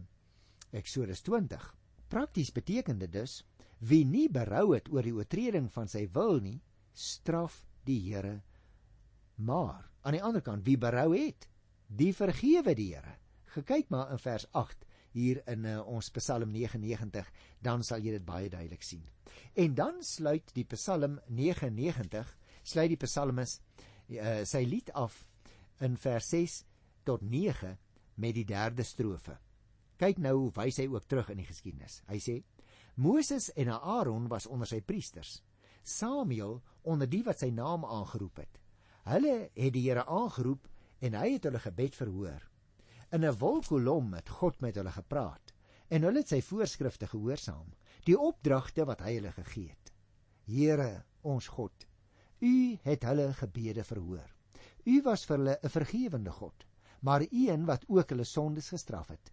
Eksodus 0.71 1.21
20. 1.21 1.75
Prakties 2.07 2.51
beteken 2.51 2.97
dit 2.97 3.11
dus 3.11 3.43
Wie 3.83 4.03
nie 4.07 4.29
berou 4.31 4.71
het 4.73 4.87
oor 4.93 5.03
die 5.03 5.15
oortreding 5.15 5.67
van 5.73 5.89
sy 5.91 6.05
wil 6.15 6.39
nie, 6.43 6.59
straf 6.93 7.63
die 7.87 7.99
Here. 8.05 8.37
Maar 9.43 9.89
aan 10.03 10.15
die 10.15 10.23
ander 10.23 10.43
kant, 10.45 10.63
wie 10.67 10.77
berou 10.79 11.11
het, 11.15 11.47
die 11.87 12.13
vergewe 12.15 12.75
die 12.77 12.93
Here. 12.93 13.17
Gekyk 13.53 13.91
maar 13.93 14.13
in 14.13 14.21
vers 14.21 14.47
8 14.51 14.85
hier 15.13 15.41
in 15.51 15.67
uh, 15.69 15.81
ons 15.85 16.09
Psalm 16.15 16.53
99, 16.55 17.27
dan 17.61 17.83
sal 17.85 18.01
jy 18.01 18.15
dit 18.15 18.25
baie 18.25 18.49
duidelik 18.49 18.85
sien. 18.85 19.03
En 19.53 19.75
dan 19.77 20.01
sluit 20.05 20.53
die 20.55 20.65
Psalm 20.73 21.19
99, 21.29 22.31
sluit 22.63 22.93
die 22.95 23.01
psalmis 23.03 23.59
uh, 23.59 24.41
sy 24.47 24.63
lied 24.65 24.89
af 24.97 25.19
in 25.83 25.99
vers 25.99 26.31
6 26.33 26.59
tot 27.05 27.21
9 27.21 27.75
met 28.23 28.35
die 28.37 28.47
derde 28.47 28.85
strofe. 28.87 29.37
Kyk 30.01 30.19
nou 30.23 30.33
hoe 30.39 30.51
wys 30.57 30.79
hy 30.81 30.87
ook 30.89 31.05
terug 31.09 31.29
in 31.33 31.43
die 31.43 31.47
geskiedenis. 31.47 32.01
Hy 32.09 32.19
sê: 32.23 32.39
Moses 32.95 33.53
en 33.53 33.69
Aaron 33.69 34.27
was 34.27 34.45
onder 34.45 34.69
sy 34.69 34.81
priesters. 34.85 35.41
Samuel 35.81 36.59
onder 36.85 37.09
die 37.09 37.23
wat 37.25 37.41
sy 37.41 37.49
naam 37.49 37.85
aangeroep 37.89 38.43
het. 38.43 38.59
Hulle 39.09 39.49
het 39.49 39.73
die 39.73 39.81
Here 39.87 40.05
aangeroep 40.05 40.67
en 41.01 41.17
hy 41.17 41.31
het 41.33 41.47
hulle 41.49 41.61
gebed 41.63 41.97
verhoor. 41.97 42.43
In 43.11 43.25
'n 43.25 43.37
wolkkolom 43.39 44.13
het 44.13 44.29
God 44.29 44.61
met 44.61 44.75
hulle 44.75 44.91
gepraat 44.91 45.53
en 45.89 46.03
hulle 46.03 46.21
het 46.21 46.29
sy 46.29 46.41
voorskrifte 46.41 47.07
gehoorsaam, 47.07 47.73
die 48.05 48.17
opdragte 48.17 48.85
wat 48.85 49.01
hy 49.01 49.15
hulle 49.15 49.31
gegee 49.31 49.69
het. 49.69 49.93
Here, 50.45 51.03
ons 51.21 51.47
God, 51.47 51.87
U 52.41 52.77
het 52.83 53.03
hulle 53.03 53.33
gebede 53.33 53.83
verhoor. 53.83 54.29
U 54.85 55.01
was 55.01 55.25
vir 55.25 55.37
hulle 55.37 55.59
'n 55.63 55.69
vergewende 55.69 56.31
God, 56.31 56.65
maar 57.01 57.25
een 57.31 57.65
wat 57.65 57.85
ook 57.87 58.09
hulle 58.09 58.23
sondes 58.23 58.69
gestraf 58.69 59.07
het. 59.07 59.31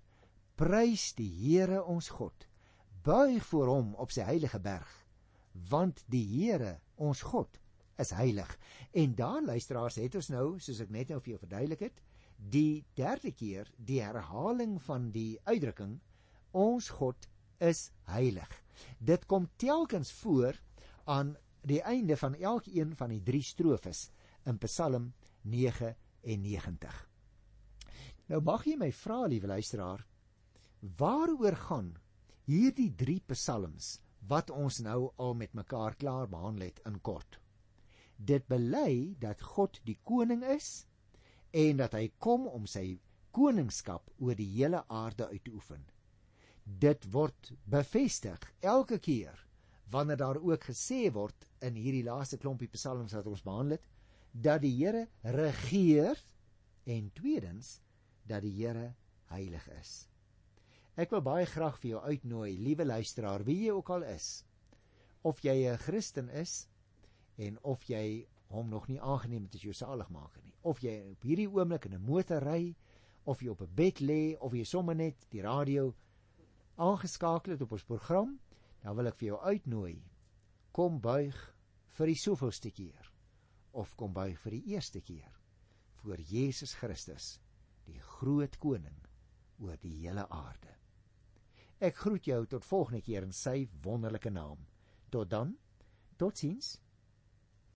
Prys 0.55 1.15
die 1.15 1.29
Here 1.29 1.85
ons 1.85 2.09
God 2.09 2.50
buig 3.05 3.45
voor 3.51 3.73
hom 3.75 3.95
op 3.95 4.13
sy 4.15 4.27
heilige 4.29 4.61
berg 4.61 4.89
want 5.71 6.05
die 6.13 6.25
Here 6.31 6.79
ons 6.95 7.25
God 7.27 7.59
is 8.01 8.13
heilig. 8.15 8.49
En 8.97 9.15
daar 9.19 9.43
luisteraars 9.43 9.99
het 10.01 10.15
ons 10.15 10.29
nou 10.31 10.45
soos 10.63 10.79
ek 10.81 10.93
net 10.95 11.11
nou 11.11 11.19
vir 11.21 11.35
jou 11.35 11.41
verduidelik 11.43 11.83
het 11.89 12.01
die 12.55 12.85
derde 12.97 13.35
keer 13.37 13.69
die 13.77 14.01
herhaling 14.01 14.79
van 14.87 15.11
die 15.13 15.41
uitdrukking 15.45 15.99
ons 16.57 16.89
God 17.01 17.29
is 17.59 17.91
heilig. 18.09 18.49
Dit 18.99 19.27
kom 19.27 19.51
telkens 19.61 20.15
voor 20.23 20.57
aan 21.05 21.35
die 21.61 21.83
einde 21.83 22.17
van 22.17 22.39
elkeen 22.39 22.97
van 22.97 23.13
die 23.13 23.23
drie 23.23 23.45
strofes 23.45 24.09
in 24.49 24.59
Psalm 24.65 25.13
99 25.43 27.11
nou 28.31 28.39
mag 28.47 28.63
jy 28.69 28.77
my 28.79 28.91
vra 28.95 29.25
liewe 29.27 29.51
luisteraar 29.51 30.05
waaroor 31.01 31.57
gaan 31.67 31.91
hierdie 32.51 32.91
drie 32.99 33.21
psalms 33.31 34.01
wat 34.31 34.49
ons 34.51 34.81
nou 34.83 35.13
al 35.23 35.37
met 35.39 35.53
mekaar 35.55 35.95
klaar 36.01 36.27
behandel 36.33 36.67
het 36.67 36.81
in 36.89 36.97
kort. 37.07 37.39
Dit 38.17 38.49
bely 38.51 39.15
dat 39.23 39.45
God 39.53 39.79
die 39.87 39.99
koning 40.03 40.43
is 40.57 40.71
en 41.55 41.79
dat 41.79 41.95
hy 41.95 42.09
kom 42.19 42.49
om 42.51 42.67
sy 42.67 42.99
koningskap 43.37 44.11
oor 44.19 44.35
die 44.35 44.49
hele 44.57 44.83
aarde 44.91 45.29
uit 45.31 45.45
te 45.47 45.55
oefen. 45.55 45.87
Dit 46.65 47.07
word 47.15 47.53
bevestig 47.71 48.43
elke 48.67 48.99
keer 48.99 49.47
wanneer 49.95 50.19
daar 50.19 50.43
ook 50.43 50.67
gesê 50.73 51.07
word 51.15 51.47
in 51.63 51.79
hierdie 51.79 52.07
laaste 52.07 52.39
klompie 52.39 52.71
psalms 52.75 53.15
wat 53.15 53.31
ons 53.31 53.47
behandel 53.47 53.79
het 53.79 53.87
dat 54.33 54.63
die 54.67 54.75
Here 54.75 55.07
regeer 55.23 56.19
en 56.91 57.11
tweedens 57.15 57.77
dat 58.27 58.43
die 58.43 58.57
Here 58.59 58.91
heilig 59.31 59.67
is. 59.79 60.10
Ek 60.97 61.11
wil 61.15 61.23
baie 61.23 61.47
graag 61.47 61.79
vir 61.79 61.91
jou 61.91 62.01
uitnooi, 62.03 62.59
liewe 62.59 62.85
luisteraar, 62.85 63.45
wie 63.45 63.67
jy 63.67 63.75
ook 63.77 63.91
al 63.91 64.03
is. 64.11 64.45
Of 65.23 65.43
jy 65.45 65.71
'n 65.71 65.79
Christen 65.79 66.29
is 66.29 66.69
en 67.39 67.59
of 67.63 67.85
jy 67.85 68.27
hom 68.51 68.69
nog 68.69 68.89
nie 68.89 69.01
aangeneem 69.01 69.45
het 69.47 69.55
as 69.55 69.63
jou 69.63 69.73
saligmaker 69.73 70.43
nie. 70.43 70.55
Of 70.63 70.81
jy 70.83 71.13
op 71.13 71.23
hierdie 71.23 71.49
oomblik 71.49 71.87
in 71.87 71.95
'n 71.95 72.05
motor 72.05 72.43
ry 72.43 72.75
of 73.25 73.43
jy 73.43 73.49
op 73.49 73.63
'n 73.63 73.75
bed 73.75 74.01
lê 74.01 74.37
of 74.41 74.53
jy 74.53 74.65
sommer 74.65 74.95
net 74.95 75.27
die 75.31 75.43
radio 75.43 75.95
aangeskakel 76.77 77.53
het 77.53 77.63
op 77.63 77.73
ons 77.73 77.85
program, 77.85 78.41
dan 78.83 78.97
wil 78.97 79.07
ek 79.07 79.19
vir 79.21 79.27
jou 79.27 79.41
uitnooi. 79.41 80.03
Kom 80.73 81.01
buig 81.01 81.55
vir 81.89 82.07
die 82.07 82.15
soveelste 82.15 82.71
keer 82.71 83.13
of 83.73 83.95
kom 83.97 84.13
buig 84.13 84.39
vir 84.41 84.51
die 84.51 84.65
eerste 84.75 85.01
keer 85.01 85.41
voor 86.01 86.17
Jesus 86.17 86.75
Christus, 86.75 87.41
die 87.85 88.01
groot 88.01 88.59
koning 88.59 89.07
oor 89.59 89.77
die 89.77 89.97
hele 90.01 90.29
aarde. 90.29 90.80
Ek 91.81 91.97
groet 91.97 92.27
jou 92.29 92.43
tot 92.45 92.65
volgende 92.69 93.01
keer 93.01 93.25
in 93.25 93.33
sy 93.33 93.63
wonderlike 93.81 94.29
naam. 94.29 94.67
Tot 95.09 95.31
dan. 95.33 95.55
Totsiens. 96.21 96.75